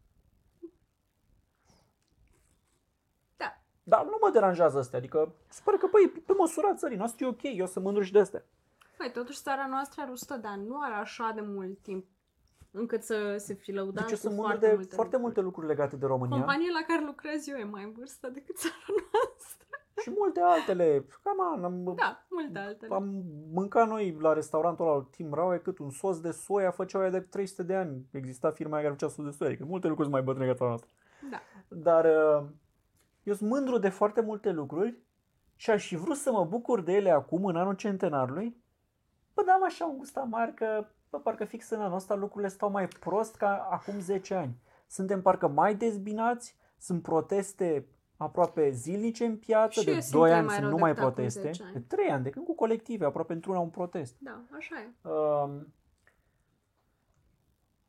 [3.36, 3.58] Da.
[3.82, 7.42] Dar nu mă deranjează astea, adică sper că, băi, pe măsura țării noastre e ok,
[7.42, 8.44] eu sunt mândru și de astea.
[8.96, 12.06] Păi, totuși țara noastră are 100 de ani, nu are așa de mult timp
[12.72, 15.22] încât să se fi lăudat Deci eu cu sunt mândru foarte de multe foarte lucruri.
[15.22, 18.56] multe lucruri legate de România Compania la care lucrez eu e mai în vârstă decât
[18.56, 18.74] țara
[19.12, 19.66] noastră.
[20.02, 21.06] și multe altele.
[21.22, 22.94] Cam an, am, Da, multe altele.
[22.94, 27.10] am mâncat noi la restaurantul ăla Tim Raue cât un sos de soia făceau aia
[27.10, 28.06] de 300 de ani.
[28.10, 30.56] Exista firma aia care făcea sos de soia, adică multe lucruri sunt mai bătrâne ca
[30.56, 30.90] țara noastră.
[31.30, 31.40] Da.
[31.68, 32.48] Dar uh,
[33.22, 34.96] eu sunt mândru de foarte multe lucruri
[35.56, 38.56] și aș fi vrut să mă bucur de ele acum, în anul centenarului.
[39.34, 42.50] Bă, dar am așa un gust amar că, bă, parcă fix în anul ăsta lucrurile
[42.50, 44.56] stau mai prost ca acum 10 ani.
[44.86, 50.28] Suntem parcă mai dezbinați, sunt proteste aproape zilnice în piață, Și eu de simt 2
[50.28, 51.72] că e ani mai sunt rău numai decât acum proteste, 10 ani.
[51.72, 54.16] de 3 ani, de când cu colective, aproape într-una un protest.
[54.18, 55.08] Da, așa e.
[55.08, 55.74] Um,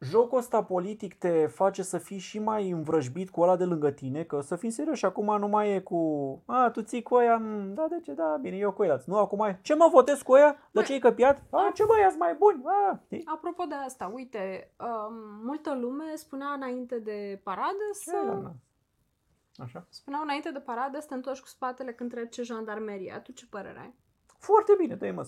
[0.03, 4.23] jocul ăsta politic te face să fii și mai învrăjbit cu ăla de lângă tine,
[4.23, 5.99] că să fim serioși, acum nu mai e cu
[6.45, 9.17] a, tu ții cu aia, mm, da, de ce, da, bine, eu cu ăia, nu,
[9.17, 12.03] acum e, ce mă votez cu aia, de Băi, ce e căpiat, a, ce băi,
[12.05, 13.21] ați mai buni, a, știi?
[13.25, 15.13] Apropo de asta, uite, um,
[15.43, 18.15] multă lume spunea înainte de paradă Ce să...
[18.17, 18.55] ai, doamna?
[19.55, 19.85] Așa?
[19.89, 23.19] Spuneau înainte de paradă să te întorci cu spatele când trece jandarmeria.
[23.19, 23.93] Tu ce părere ai?
[24.39, 25.27] Foarte bine, dă-i mă.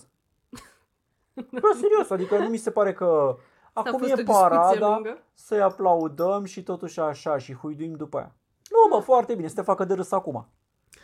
[1.60, 4.40] Bă, serios, adică nu mi se pare că Asta a acum fost e o discuție
[4.42, 5.18] parada, lungă.
[5.34, 8.34] să-i aplaudăm și totuși așa și huiduim după aia.
[8.70, 10.48] Nu, bă, foarte bine, să te facă de râs acum.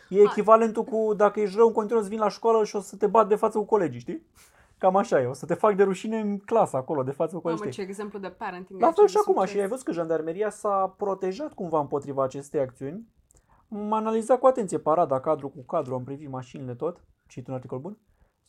[0.09, 0.23] E Hai.
[0.23, 3.07] echivalentul cu dacă ești rău în continuu să vin la școală și o să te
[3.07, 4.27] bat de față cu colegii, știi?
[4.77, 7.41] Cam așa e, o să te fac de rușine în clasă acolo, de față cu
[7.43, 7.81] Mamă, colegii.
[7.81, 8.79] ce exemplu de parenting.
[8.79, 9.51] La aici, fel de și acum, succes.
[9.51, 13.07] și ai văzut că jandarmeria s-a protejat cumva împotriva acestei acțiuni.
[13.71, 17.79] Am analizat cu atenție parada, cadru cu cadru, am privit mașinile tot, citit un articol
[17.79, 17.97] bun.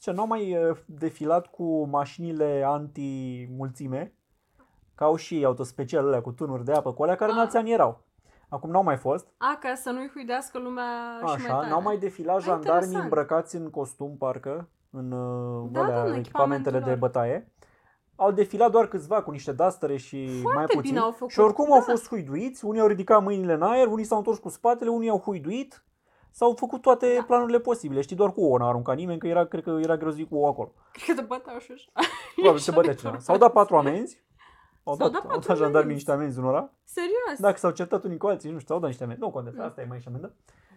[0.05, 4.13] Ce n-au mai uh, defilat cu mașinile anti-mulțime,
[4.95, 7.43] ca au și ei autospecial alea cu tunuri de apă, cu alea care în Ah.
[7.45, 8.03] alți ani erau.
[8.49, 9.27] Acum n-au mai fost.
[9.39, 10.85] A, ca să nu-i huidească lumea
[11.19, 11.69] și mai Așa, tare.
[11.69, 13.03] n-au mai defilat Ah, jandarmii interesant.
[13.03, 16.99] îmbrăcați în costum, parcă, în uh, Da, alea, da, în echipamentele de echipamentul lor.
[16.99, 17.53] bătaie.
[18.17, 20.99] Au defilat doar câțiva cu niște dastere și Foarte mai bine puțin.
[20.99, 21.75] au făcut, și oricum da.
[21.75, 25.09] au fost huiduiți, unii au ridicat mâinile în aer, unii s-au întors cu spatele, unii
[25.09, 25.85] au huiduit.
[26.39, 27.23] S-au făcut toate Da.
[27.23, 28.01] planurile posibile.
[28.01, 30.29] Știi, doar cu ouă n-a aruncat nimeni, că era, cred că era greu să zic
[30.29, 30.73] cu ouă acolo.
[30.93, 31.91] Cred că te băteau și așa.
[32.35, 33.19] Probabil se bătea cineva.
[33.19, 34.23] S-au dat patru amenzi.
[34.85, 35.95] Au S-au dat, dat au patru dat jandarmii amenzi.
[35.95, 36.71] niște amenzi unora.
[36.85, 37.39] Serios?
[37.39, 39.23] Dacă s-au certat unii cu alții, nu știu, au dat niște amenzi.
[39.23, 39.65] Nu contează, Mm.
[39.65, 40.33] asta e mai și amendă.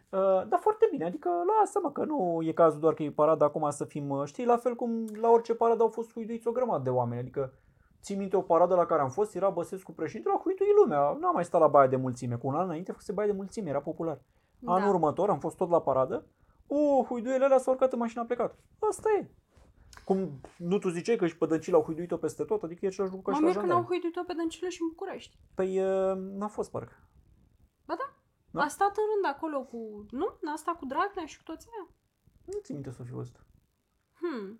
[0.09, 3.69] Uh, dar foarte bine, adică lasă-mă că nu e cazul doar că e parada acum
[3.69, 6.83] să fim, uh, știi, la fel cum la orice paradă au fost huiduiți o grămadă
[6.83, 7.53] de oameni, adică
[8.01, 11.33] ții minte o paradă la care am fost, era Băsescu președinte, la huidui lumea, n-am
[11.33, 13.79] mai stat la baia de mulțime, cu un an înainte făcuse baia de mulțime, era
[13.79, 14.19] popular.
[14.65, 14.89] Anul da.
[14.89, 16.25] următor am fost tot la paradă,
[16.67, 18.57] o, huiduiele alea s-au urcat în mașina a plecat.
[18.89, 19.29] Asta e.
[20.05, 23.13] Cum nu tu ziceai că și pe Dăncilă au huiduit-o peste tot, adică e același
[23.13, 23.99] lucru ca Mă și la mir când au jandarmi.
[23.99, 25.37] huiduit-o pe Dăncilă și în București.
[25.55, 26.95] Păi uh, n-a fost parcă.
[27.85, 28.15] Ba da.
[28.51, 28.61] Da?
[28.61, 30.05] A stat în rând acolo cu...
[30.09, 30.37] Nu?
[30.41, 31.87] N-a stat cu Dragnea și cu toți aia?
[32.45, 33.45] Nu țin minte să fi văzut.
[34.13, 34.59] Hmm.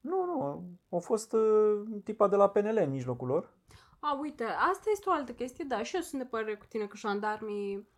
[0.00, 0.64] Nu, nu,
[0.96, 3.56] a fost uh, tipa de la PNL în mijlocul lor.
[4.00, 6.86] A, uite, asta este o altă chestie, da, și eu sunt de părere cu tine
[6.86, 7.88] că jandarmii,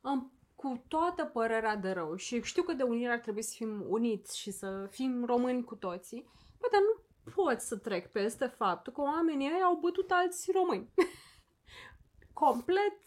[0.00, 3.84] am, cu toată părerea de rău, și știu că de unire ar trebui să fim
[3.88, 6.28] uniți și să fim români cu toții,
[6.60, 6.94] bă, dar nu
[7.34, 10.90] pot să trec peste faptul că oamenii ăia au bătut alți români.
[12.42, 12.98] Complet,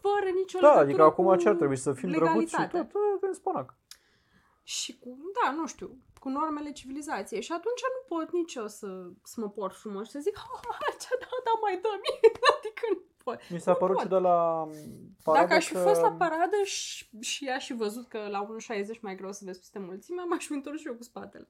[0.00, 2.80] fără nicio Da, legătură adică acum cu ce ar trebui să fim drăguți și legalitatea.
[2.80, 3.74] tot, uh, avem spanac.
[4.76, 5.88] Și cu, da, nu știu,
[6.20, 7.42] cu normele civilizației.
[7.42, 10.48] Și atunci nu pot nici eu să, să mă port frumos și să zic, "Ha,
[11.02, 11.88] ce da, da, mai dă
[12.56, 13.38] Adică nu pot.
[13.50, 14.04] Mi s-a Nu părut pot.
[14.04, 14.68] ciudat la
[15.22, 15.78] paradă Dacă aș fi că...
[15.78, 18.46] fost la paradă și, și ea și văzut că la
[18.94, 21.48] 1,60 mai greu să vezi peste mulțime, m-aș fi întors și eu cu spatele.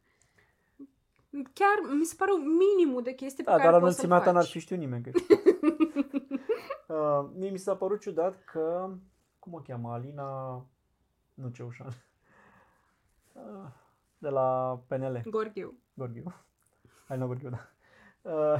[1.52, 4.04] Chiar mi se pare un minimul de chestii pe Da, care dar la poți să-l
[4.04, 4.52] înălțimea ta n-ar faci.
[4.52, 5.02] fi știut nimeni.
[5.04, 5.10] Că...
[6.94, 8.90] uh, mie mi s-a părut ciudat că...
[9.38, 9.92] Cum o cheamă?
[9.92, 10.26] Alina...
[11.34, 11.92] Nu Ceușan.
[13.38, 13.68] Uh,
[14.20, 14.46] de la
[14.88, 15.22] PNL.
[15.26, 15.72] Gorghiu.
[15.96, 16.24] Gorghiu.
[17.08, 18.58] Alina Gorghiu, da.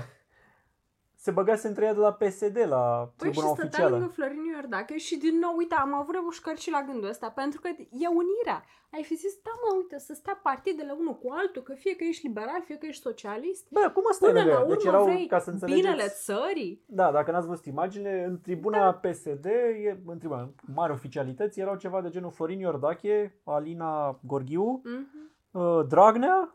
[1.19, 3.97] Uh, se băgase între ea de la PSD la Păi și tribuna stătea oficială.
[3.97, 7.61] lângă Florin Iordache și din nou, uite, am avut remușcări și la gândul ăsta, pentru
[7.61, 8.65] că e unirea.
[8.93, 12.05] Ai fi zis, da mă, uite, să stea partidele unul cu altul, că fie că
[12.05, 13.67] ești liberal, fie că ești socialist.
[13.71, 14.63] Bă, cum asta e Până la lângă?
[14.63, 15.83] urmă Deci erau, vrei ca să înțelegeți...
[15.83, 16.83] binele țării.
[16.87, 18.93] Da, dacă n-ați văzut imaginile, în tribuna da.
[19.09, 25.33] PSD, e, în tribuna mari oficialități, erau ceva de genul Florin Iordache, Alina Gorghiu, Mhm.
[25.51, 26.55] uh, Dragnea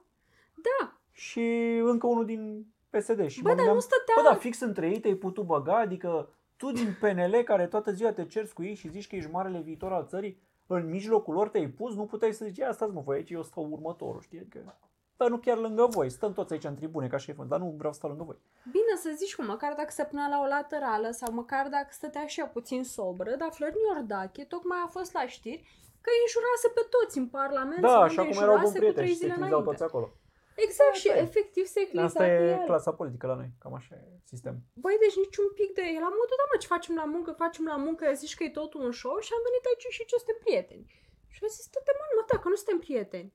[0.55, 2.65] Da, și încă unul din
[2.97, 3.27] PSD.
[3.27, 4.13] Și bă, mă dar gândeam, nu stătea...
[4.15, 8.11] bă, da, fix între ei te-ai putut băga, adică tu din PNL care toată ziua
[8.11, 11.49] te cerți cu ei și zici că ești marele viitor al țării, în mijlocul lor
[11.49, 14.39] te-ai pus, nu puteai să zici, ia stați mă voi aici, eu stau următorul, știi?
[14.39, 14.77] Adică,
[15.17, 17.91] dar nu chiar lângă voi, stăm toți aici în tribune ca șef, dar nu vreau
[17.91, 18.39] să stau lângă voi.
[18.71, 22.25] Bine să zici cum, măcar dacă se punea la o laterală sau măcar dacă stătea
[22.25, 25.63] și ea puțin sobră, dar Florin Iordache tocmai a fost la știri
[26.01, 28.65] că îi înjurase pe toți în Parlament Da, sau și unde acum îi erau buni
[28.65, 29.71] înjurase cu prieteni trei și se zile clinzeau înainte.
[29.71, 30.07] toți acolo.
[30.55, 31.21] Exact, și Asta e.
[31.27, 32.65] efectiv se cliza Asta pe e el.
[32.69, 34.55] clasa politică la noi, cam așa e sistem.
[34.83, 35.85] Băi, deci niciun pic de...
[36.05, 38.81] La modul, da mă, ce facem la muncă, facem la muncă, zici că e totul
[38.87, 40.85] un show și am venit aici și ce suntem prieteni.
[41.33, 43.29] Și am zis, tot mă, mă, da, că nu suntem prieteni.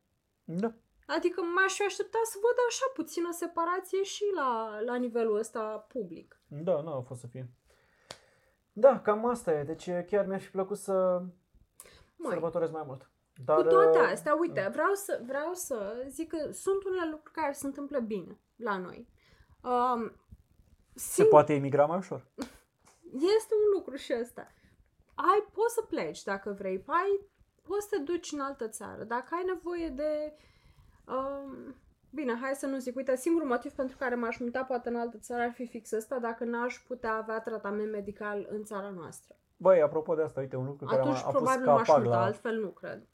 [0.44, 0.70] Da.
[1.16, 6.40] Adică m-aș fi așteptat să văd așa puțină separație și la, la nivelul ăsta public.
[6.46, 7.50] Da, nu a fost să fie.
[8.72, 9.62] Da, cam asta e.
[9.62, 11.22] Deci chiar mi-ar fi plăcut să
[12.16, 13.10] Măi, sărbătoresc mai mult.
[13.44, 17.34] Dar, Cu toate uh, astea, uite, vreau să, vreau să zic că sunt unele lucruri
[17.34, 19.08] care se întâmplă bine la noi.
[19.62, 20.12] Um,
[20.94, 22.26] Se poate emigra mai ușor.
[23.36, 24.52] Este un lucru și ăsta.
[25.14, 27.20] Ai, poți să pleci dacă vrei, ai,
[27.62, 29.04] poți să te duci în altă țară.
[29.04, 30.34] Dacă ai nevoie de...
[31.06, 31.74] Um,
[32.10, 32.96] bine, hai să nu zic.
[32.96, 36.18] Uite, singurul motiv pentru care m-aș muta poate în altă țară ar fi fix ăsta,
[36.18, 39.36] dacă n-aș putea avea tratament medical în țara noastră.
[39.56, 41.86] Băi, apropo de asta, uite, un lucru care Atunci a, a pus probabil nu m-aș
[41.86, 43.06] capac muta, la altfel nu cred.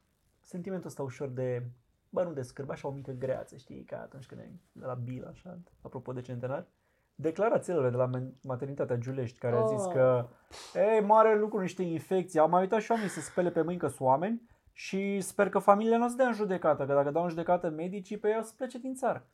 [0.44, 1.62] Sentimentul ăsta ușor de,
[2.10, 4.94] bă, nu de scârbă, așa o mică greață, știi, ca atunci când ai de la
[4.94, 6.66] Bil, așa, apropo de centenar.
[7.14, 9.92] Declarațiile de la men- maternitatea Giulești, care a zis Oh.
[9.92, 10.26] că,
[10.74, 12.38] ei, mare lucru, niște infecții.
[12.40, 15.58] Am mai uitat și oamenii să spele pe mâini că sunt oameni și sper că
[15.58, 18.36] familiile nu o să dea în judecată, că dacă dau în judecată medicii, pe ei
[18.40, 19.26] o să plece din țară.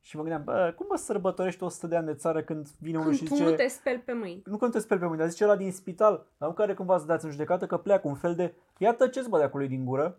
[0.00, 3.08] Și mă gândeam, bă, cum mă sărbătorești 100 de ani de țară când vine unul
[3.08, 3.48] Când și tu zice...
[3.48, 4.42] nu te speli pe mâini.
[4.44, 6.74] Nu că nu te speli pe mâini, dar zice ăla din spital, dar nu care
[6.74, 9.66] cumva să dați în judecată că pleacă un fel de, iată ce-ți bă de acolo
[9.66, 10.18] din gură,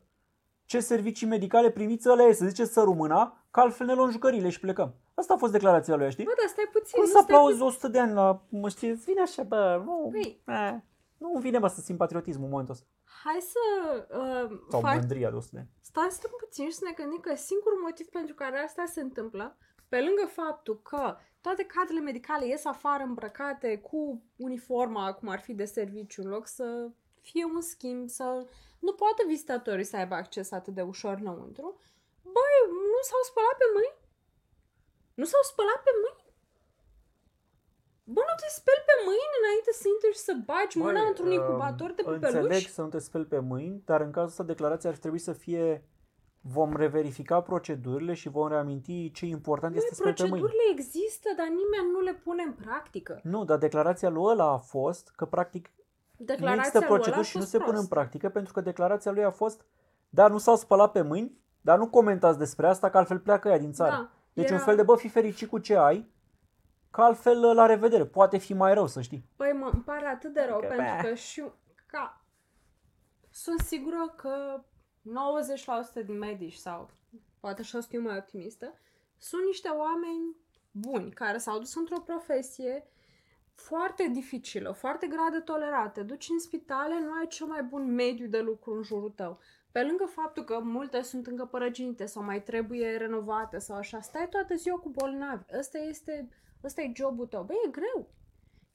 [0.74, 4.50] ce servicii medicale primiți ăla e, să ziceți să rumâna, că altfel ne luăm jucările
[4.50, 4.96] și plecăm.
[5.14, 6.24] Asta a fost declarația lui, știi?
[6.24, 7.00] Bă, dar stai puțin.
[7.00, 9.82] Cum nu să stai aplauzi 100 de ani la, mă știți, îți vine așa, bă,
[9.86, 10.42] nu, Păi.
[10.46, 10.76] eh,
[11.18, 12.88] nu îmi vine, bă, să simt patriotismul în momentul ăsta.
[13.24, 13.64] Hai să
[14.22, 15.70] uh, Sau faci mândria de 100 de ani.
[15.82, 19.02] Stai să stăm puțin și să ne gândim că singurul motiv pentru care asta se
[19.02, 19.58] întâmplă,
[19.90, 25.54] pe lângă faptul că toate cadrele medicale ies afară îmbrăcate cu uniforma, cum ar fi
[25.54, 26.66] de serviciu, în loc să
[27.30, 28.26] fie un schimb, să
[28.86, 31.68] nu poată vizitatorii să aibă acces atât de ușor înăuntru,
[32.36, 32.56] băi,
[32.94, 33.98] nu s-au spălat pe mâini?
[35.22, 36.22] Nu s-au spălat pe mâini?
[38.14, 41.32] Bă, nu te speli pe mâini înainte să intri și să bagi mâna Băi, într-un
[41.32, 42.76] um, incubator de Înțeleg pupeluși?
[42.76, 45.68] să nu te speli pe mâini, dar în cazul ăsta declarația ar trebui să fie
[46.46, 50.40] vom reverifica procedurile și vom reaminti ce important este să speli pe mâini.
[50.40, 53.20] Procedurile există, dar nimeni nu le pune în practică.
[53.24, 55.72] Nu, dar declarația lui ăla a fost că practic
[56.28, 57.94] nu Declarația există lui ăla a proceduri și nu fost se pun în proastă.
[57.94, 59.66] practică pentru că declarația lui a fost
[60.10, 63.58] da, nu s-au spălat pe mâini, dar nu comentați despre asta că altfel pleacă ea
[63.60, 63.92] din țară.
[63.92, 66.12] Da, deci era- un fel de bă, fi fericit cu ce ai,
[66.92, 68.06] că altfel la revedere.
[68.06, 69.30] Poate fi mai rău, să știi.
[69.36, 71.10] Păi mă, îmi pare atât de rău Adică, pentru beh.
[71.10, 71.44] că și
[71.86, 72.26] ca
[73.30, 74.64] sunt sigură că
[75.02, 76.90] 90% din medici sau
[77.40, 78.74] poate așa sunt eu mai optimistă,
[79.18, 80.36] sunt niște oameni
[80.72, 82.88] buni care s-au dus într-o profesie
[83.64, 85.94] foarte dificilă, foarte grea de tolerat.
[85.94, 89.40] Te duci în spitale, nu ai cel mai bun mediu de lucru în jurul tău.
[89.72, 94.30] Pe lângă faptul că multe sunt încă părăginite sau mai trebuie renovate sau așa, stai
[94.30, 95.44] toată ziua cu bolnavi.
[95.58, 96.30] Ăsta este,
[96.64, 97.44] ăsta e jobul tău.
[97.44, 98.10] Băi, e greu.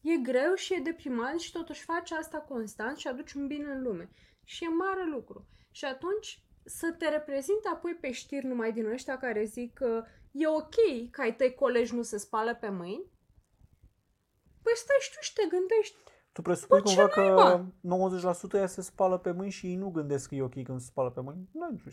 [0.00, 3.82] E greu și e deprimant și totuși faci asta constant și aduci un bine în
[3.82, 4.10] lume.
[4.44, 5.46] Și e mare lucru.
[5.70, 10.46] Și atunci să te reprezinte apoi pe știri numai din ăștia care zic că e
[10.46, 10.74] ok
[11.10, 13.10] că ai tăi colegi nu se spală pe mâini,
[14.68, 15.96] păi stai și tu și te gândești.
[16.32, 17.64] Tu presupui Bă, ce cumva că naiba?
[18.52, 20.86] 90% ea se spală pe mâini și ei nu gândesc că e ok când se
[20.86, 21.48] spală pe mâini?
[21.52, 21.92] Nu, nu știu.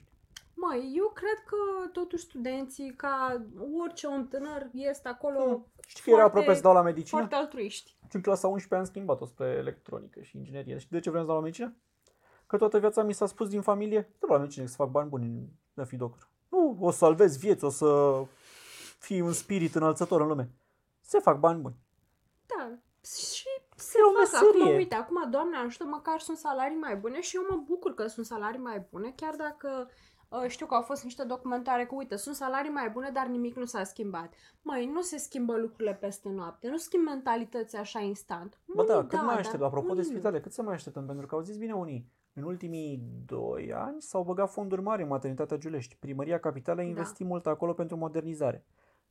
[0.53, 3.45] Măi, eu cred că totuși studenții, ca
[3.83, 5.71] orice om tânăr, este acolo Hmm.
[5.87, 7.19] Știi că era foarte- aproape să dau la medicină?
[7.19, 7.97] foarte altruiști.
[8.09, 10.77] Și în clasa 11 am schimbat-o spre electronică și inginerie.
[10.77, 11.75] Și de ce vreau să dau la medicină?
[12.47, 15.49] Că toată viața mi s-a spus din familie, du la medicină să fac bani buni
[15.73, 16.29] de a fi doctor.
[16.49, 18.21] Nu, o să salvezi vieți, o să
[18.99, 20.49] fii un spirit înălțător în lume.
[21.01, 21.75] Se fac bani buni.
[23.05, 24.41] Da, și se E o fac.
[24.41, 24.75] Acum, meserie.
[24.77, 28.25] uite, acum, Doamne ajută, măcar sunt salarii mai bune și eu mă bucur că sunt
[28.25, 29.89] salarii mai bune, chiar dacă
[30.29, 33.55] uh, știu că au fost niște documentare că, uite, sunt salarii mai bune, dar nimic
[33.55, 34.33] nu s-a schimbat.
[34.61, 38.59] Măi, nu se schimbă lucrurile peste noapte, nu schimb mentalități așa instant.
[38.65, 39.63] Bă, Unii da, cât mai dar aștept?
[39.63, 40.09] Apropo de unii nu.
[40.11, 41.05] spitale, cât să mai așteptăm?
[41.05, 45.07] Pentru că au zis bine unii, în ultimii doi ani s-au băgat fonduri mari în
[45.07, 45.95] maternitatea Giulești.
[45.99, 46.89] Primăria Capitalei a Da.
[46.93, 48.65] investit mult acolo pentru modernizare.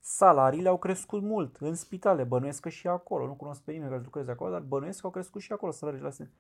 [0.07, 3.27] Salariile au crescut mult în spitale, bănuiesc că și acolo.
[3.27, 6.07] Nu cunosc pe nimeni care lucreze acolo, dar bănuiesc că au crescut și acolo salariile
[6.09, 6.31] astea.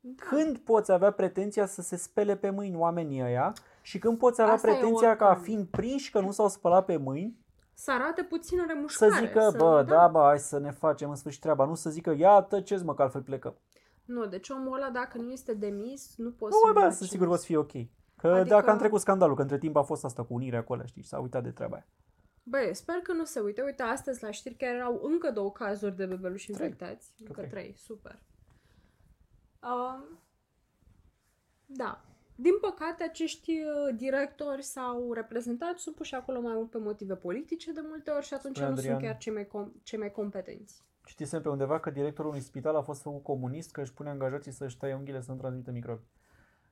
[0.00, 0.24] Da.
[0.28, 4.54] Când poți avea pretenția să se spele pe mâini oamenii ăia și când poți avea
[4.54, 5.44] Asta e pretenția ca oricum.
[5.44, 7.38] fiind prinși că nu s-au spălat pe mâini,
[7.74, 9.26] Să arate puțină să remușcare.
[9.26, 12.40] zică, bă, da, bă, hai să ne facem în sfârșit treaba, nu să zică, ia
[12.42, 13.54] tăceți mă, că altfel plecăm.
[14.04, 17.10] Nu, deci omul ăla, dacă nu este demis, nu poți Nu, să bă, mergi sunt
[17.10, 17.72] în- sigur o să fie ok.
[18.16, 20.82] Că Adică- dacă am trecut scandalul, că între timp a fost asta cu unirea acolo,
[20.84, 21.86] știi, și s-a uitat de treaba aia.
[22.48, 23.62] Băi, sper că nu se uite.
[23.62, 26.66] Uite, astăzi la știri chiar erau încă două cazuri de bebeluși Trei.
[26.66, 27.12] infectați.
[27.18, 27.48] Încă trei.
[27.50, 27.74] trei.
[27.76, 28.22] Super.
[29.62, 30.18] Um,
[31.66, 32.04] da.
[32.34, 37.72] Din păcate, acești uh, directori sau reprezentanți sunt puși acolo mai mult pe motive politice
[37.72, 39.10] de multe ori și atunci Spune nu sunt Adrian.
[39.10, 40.82] chiar cei mai, com- cei mai competenți.
[41.04, 44.52] Citisem pe undeva că directorul unui spital a fost făcut comunist, că își pune angajații
[44.52, 46.02] să-și taie unghiile să nu transmită microbi.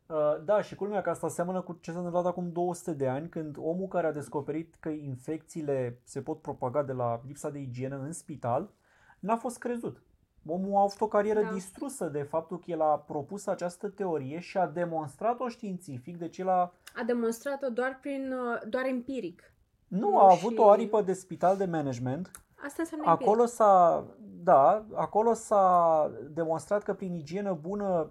[0.09, 3.29] Uh, da, și culmea că asta seamănă cu ce s-a întâmplat acum 200 de ani,
[3.29, 7.97] când omul care a descoperit că infecțiile se pot propaga de la lipsa de igienă
[7.99, 8.71] în spital,
[9.19, 10.03] n-a fost crezut.
[10.47, 11.53] Omul a avut o carieră Da.
[11.53, 16.49] distrusă de faptul că el a propus această teorie și a demonstrat-o științific, deci el
[16.49, 16.61] a,
[17.01, 19.53] A demonstrat-o doar prin, uh, doar empiric.
[19.89, 22.31] nu Nu, a avut și- o aripă de spital de management,
[22.67, 23.55] Asta înseamnă Acolo empiric.
[23.55, 24.05] s-a,
[24.43, 28.11] da, acolo s-a demonstrat că prin igienă bună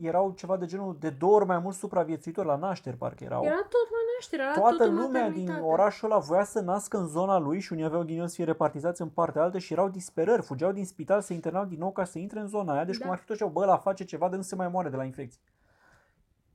[0.00, 3.44] erau ceva de genul de două ori mai mult supraviețuitori la nașteri, parcă erau.
[3.44, 5.60] Era tot la naștere, era Toată tot în lumea din maternitate.
[5.72, 9.02] orașul ăla voia să nască în zona lui și unii aveau ghinion să fie repartizați
[9.02, 12.18] în partea altă și erau disperări, fugeau din spital, se internau din nou ca să
[12.18, 13.04] intre în zona aia, deci Da.
[13.04, 14.96] cum ar fi tot ce bă, la face ceva de nu se mai moare de
[14.96, 15.40] la infecție.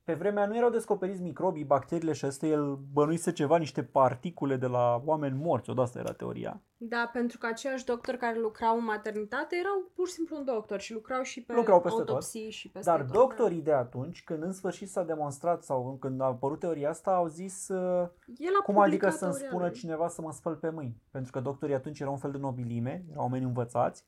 [0.04, 4.66] Pe vremea nu erau descoperiți microbii, bacteriile și astea, el bănuise ceva, niște particule de
[4.66, 6.60] la oameni morți, o de asta era teoria.
[6.76, 10.80] Da, pentru că aceiași doctori care lucrau în maternitate erau pur și simplu un doctor
[10.80, 12.08] și lucrau și pe Lucrau peste tot.
[12.08, 13.06] autopsii și peste Dar tot.
[13.08, 13.12] da.
[13.18, 17.26] doctorii de atunci, când în sfârșit s-a demonstrat sau când a apărut teoria asta, au
[17.26, 19.74] zis uh, El a cum adică publicat să-mi teoria spună lui.
[19.74, 20.96] cineva să mă spăl pe mâini?
[21.10, 24.04] Pentru că doctorii atunci erau un fel de nobilime, erau oameni învățați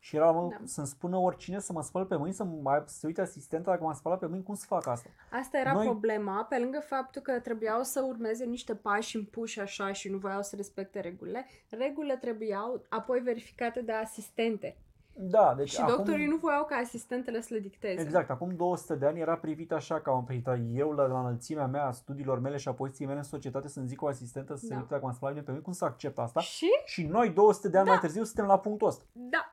[0.00, 0.56] și erau Da.
[0.64, 3.82] să-mi spună oricine să mă spăl pe mâini, să mai să se uite asistenta dacă
[3.82, 5.08] m-am spălat pe mâini, cum să fac asta?
[5.30, 9.92] Asta era Noi- problema, pe lângă faptul că trebuiau să urmeze niște pași impuși așa
[9.92, 14.76] și nu voiau să respecte regulile, regulile trebuiau apoi verificate de asistente.
[15.20, 18.00] Da, deci și acum, doctorii nu voiau ca asistentele să le dicteze.
[18.02, 21.66] Exact, acum 200 de ani era privit așa ca un privit eu la, la înălțimea
[21.66, 24.60] mea a studiilor mele și a poziției mele în societate să-mi zic o asistentă să
[24.64, 24.74] se Da.
[24.74, 26.40] uite dacă m-am spălat bine pe mâini, cum să accept asta?
[26.40, 27.92] Și, Și noi 200 de ani Da.
[27.92, 29.04] mai târziu suntem la punctul ăsta.
[29.12, 29.52] da,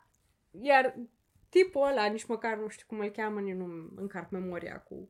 [0.62, 0.95] iar
[1.49, 5.10] tipul ăla, nici măcar nu știu cum îl cheamă, nici nu încarc memoria cu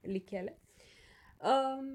[0.00, 0.60] lichele.
[1.50, 1.86] Um,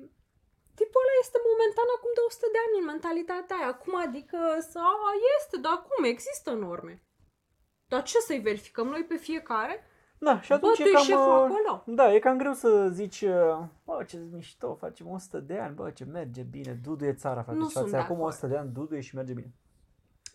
[0.80, 3.68] tipul ăla este momentan acum 200 de ani în mentalitatea aia.
[3.68, 4.40] Acum adică
[4.72, 6.04] să, a, este, dar cum?
[6.04, 6.96] Există norme.
[7.88, 9.76] Dar ce să-i verificăm noi pe fiecare?
[10.20, 11.04] Da, și Bă, atunci tu e ești cam...
[11.04, 11.84] șeful uh, acolo.
[11.86, 15.90] Da, e cam greu să zici, uh, bă, ce mișto, facem 100 de ani, bă,
[15.90, 17.58] ce merge bine, Dudu e țara, frate.
[17.58, 18.32] Nu și față sunt de acum acord.
[18.32, 19.54] 100 de ani, Dudu e și merge bine.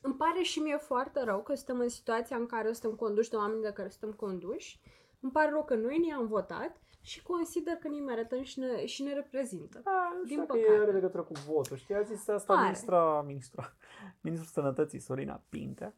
[0.03, 3.37] Îmi pare și mie foarte rău că suntem în situația în care suntem conduși de
[3.37, 4.81] oameni de care suntem conduși.
[5.21, 9.03] Îmi pare rău că noi ne-am votat și consider că ne merităm și ne, și
[9.03, 9.81] ne reprezintă.
[9.85, 10.81] Da, nu Din știu dacă păcate.
[10.81, 11.77] are legătură cu votul.
[11.77, 12.63] Știi, a zis asta Are.
[12.63, 13.73] ministra, ministra,
[14.21, 15.95] ministrul sănătății, Sorina Pintea.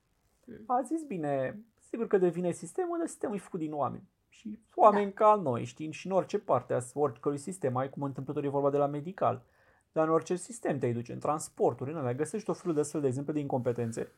[0.47, 0.65] Mm.
[0.67, 4.09] A zis, bine, sigur că devine sistemul, dar sistemul e făcut din oameni.
[4.29, 5.25] Și oameni Da.
[5.25, 8.71] ca noi, știi, și în orice parte a oricărui sistem, ai cum întâmplător e vorba
[8.71, 9.43] de la medical,
[9.95, 13.01] dar în orice sistem te duce, în transporturi, în alea, găsești o felul de astfel
[13.01, 14.13] de exemple de incompetențe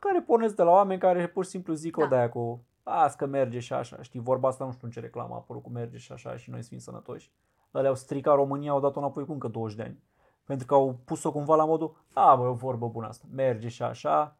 [0.00, 2.04] care pornesc de la oameni care pur și simplu zic Da.
[2.04, 5.00] o de cu Las că merge și așa, știi, vorba asta nu știu în ce
[5.00, 7.32] reclamă a apărut cu merge și așa și noi să fim sănătoși.
[7.74, 10.02] Ălea au stricat România, au dat-o înapoi cu încă 20 de ani.
[10.44, 13.68] Pentru că au pus-o cumva la modul, a, bă, e o vorbă bună asta, merge
[13.68, 14.36] și așa,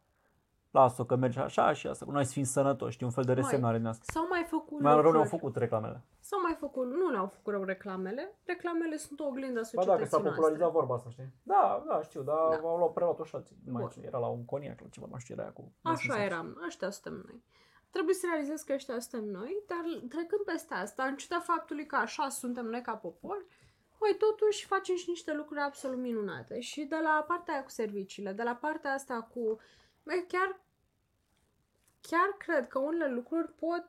[0.75, 3.41] las-o că merge așa și asta, noi să fim sănătoși, știi, un fel de Mai,
[3.41, 4.03] resemnare din asta.
[4.13, 5.29] S-au mai făcut Mai rău ne-au lucruri.
[5.29, 6.03] făcut reclamele.
[6.19, 8.39] S-au mai făcut, nu le-au făcut rău reclamele.
[8.45, 10.79] Reclamele sunt o oglindă a Ba societății da, că s-a popularizat noastre.
[10.79, 11.29] vorba asta, știi?
[11.43, 12.67] Da, da, știu, dar Da.
[12.67, 13.57] au luat preluat-o și alții.
[13.65, 13.89] Nu mai Bun.
[13.91, 15.71] știu, era la un coniac, la ceva, nu știu, era cu...
[15.81, 17.43] Așa eram, ăștia suntem noi.
[17.89, 21.95] Trebuie să realizez că ăștia suntem noi, dar trecând peste asta, în ciuda faptului că
[21.95, 23.45] așa suntem noi ca popor,
[23.97, 26.59] Păi totuși facem și niște lucruri absolut minunate.
[26.59, 29.57] Și de la partea aia cu serviciile, de la partea asta cu...
[30.03, 30.59] Băi, chiar,
[32.09, 33.85] chiar cred că unele lucruri pot...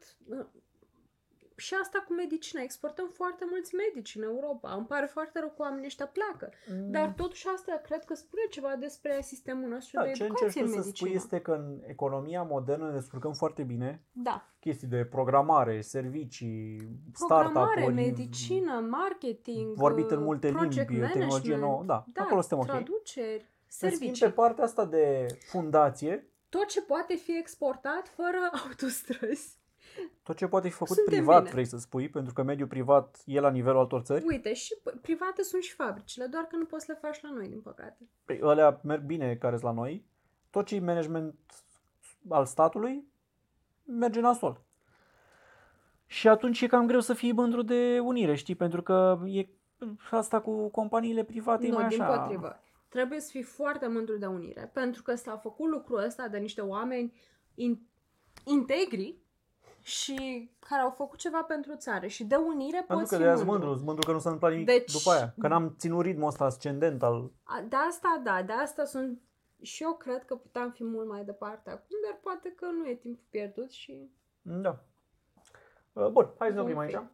[1.58, 2.62] Și asta cu medicina.
[2.62, 4.72] Exportăm foarte mulți medici în Europa.
[4.74, 6.50] Îmi pare foarte rău că oamenii ăștia pleacă.
[6.70, 6.90] Mm.
[6.90, 10.60] Dar totuși asta cred că spune ceva despre sistemul nostru Da, de ce încerci educație
[10.60, 11.08] tu în să medicină.
[11.08, 14.48] spui este că în economia modernă ne descurcăm foarte bine Da.
[14.60, 16.76] chestii de programare, servicii,
[17.12, 21.62] Programare, startup-uri, medicină, marketing, vorbit în multe project limbi, tehnologie management.
[21.62, 22.66] nouă, da, da acolo suntem ok.
[22.66, 24.26] traduceri, În schimb, servicii.
[24.26, 29.58] pe partea asta de fundație, Tot ce poate fi exportat fără autostrăzi.
[30.22, 31.52] tot ce poate fi făcut Suntem privat, bine.
[31.52, 35.00] vrei să spui, pentru că mediul privat e la nivelul altor țări, Uite, și p-
[35.02, 38.08] private sunt și fabricile, doar că nu poți să le faci la noi, din păcate.
[38.24, 40.04] Păi, alea merg bine care sunt la noi,
[40.50, 41.34] tot ce e management
[42.28, 43.04] al statului
[43.84, 44.60] merge nasol.
[46.06, 48.54] Și atunci e cam greu să fii mândru de unire, știi?
[48.54, 49.46] Pentru că e
[50.10, 52.18] asta cu companiile private e nu, mai din așa.
[52.18, 52.60] potrivă.
[52.96, 56.60] Trebuie să fii foarte mândru de unire, pentru că s-a făcut lucrul ăsta de niște
[56.60, 57.12] oameni
[57.54, 57.80] in-
[58.44, 59.16] integri
[59.82, 62.06] și care au făcut ceva pentru țară.
[62.06, 63.50] Și de unire Pentru poți că fi de azi mândru.
[63.66, 65.34] mândru, sunt mândru că nu s-a întâmplat nimic Deci- după aia.
[65.40, 67.30] Că n-am ținut ritmul ăsta ascendent al...
[67.42, 69.20] A, De asta, da, de asta sunt...
[69.62, 72.94] Și eu cred că puteam fi mult mai departe acum, dar poate că nu e
[72.94, 74.10] timp pierdut și...
[74.42, 74.84] Da.
[75.92, 76.82] Uh, Bun, hai să ne oprim Ok.
[76.82, 76.92] aici.
[76.94, 77.08] Nu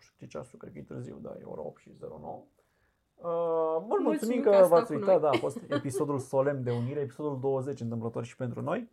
[0.00, 1.90] știu ce ceasul, cred că e târziu, da, e ora 8 și
[2.20, 2.44] 09.
[3.22, 5.30] Uh, bun, mulțumim Mulțumim că că ați v-ați stat cu uitat, noi.
[5.30, 8.90] da, a fost episodul solemn de unire, episodul 20 întâmplător și pentru noi.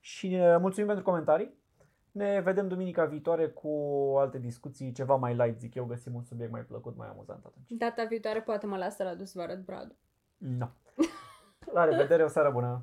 [0.00, 1.56] Și uh, mulțumim pentru comentarii.
[2.12, 3.68] Ne vedem duminica viitoare cu
[4.18, 7.70] alte discuții, ceva mai light, zic eu, găsim un subiect mai plăcut, mai amuzant atunci.
[7.70, 9.96] Data viitoare poate mă lasă la dus vă arăt bradul.
[10.36, 10.66] No.
[11.72, 12.82] La revedere, o seară bună!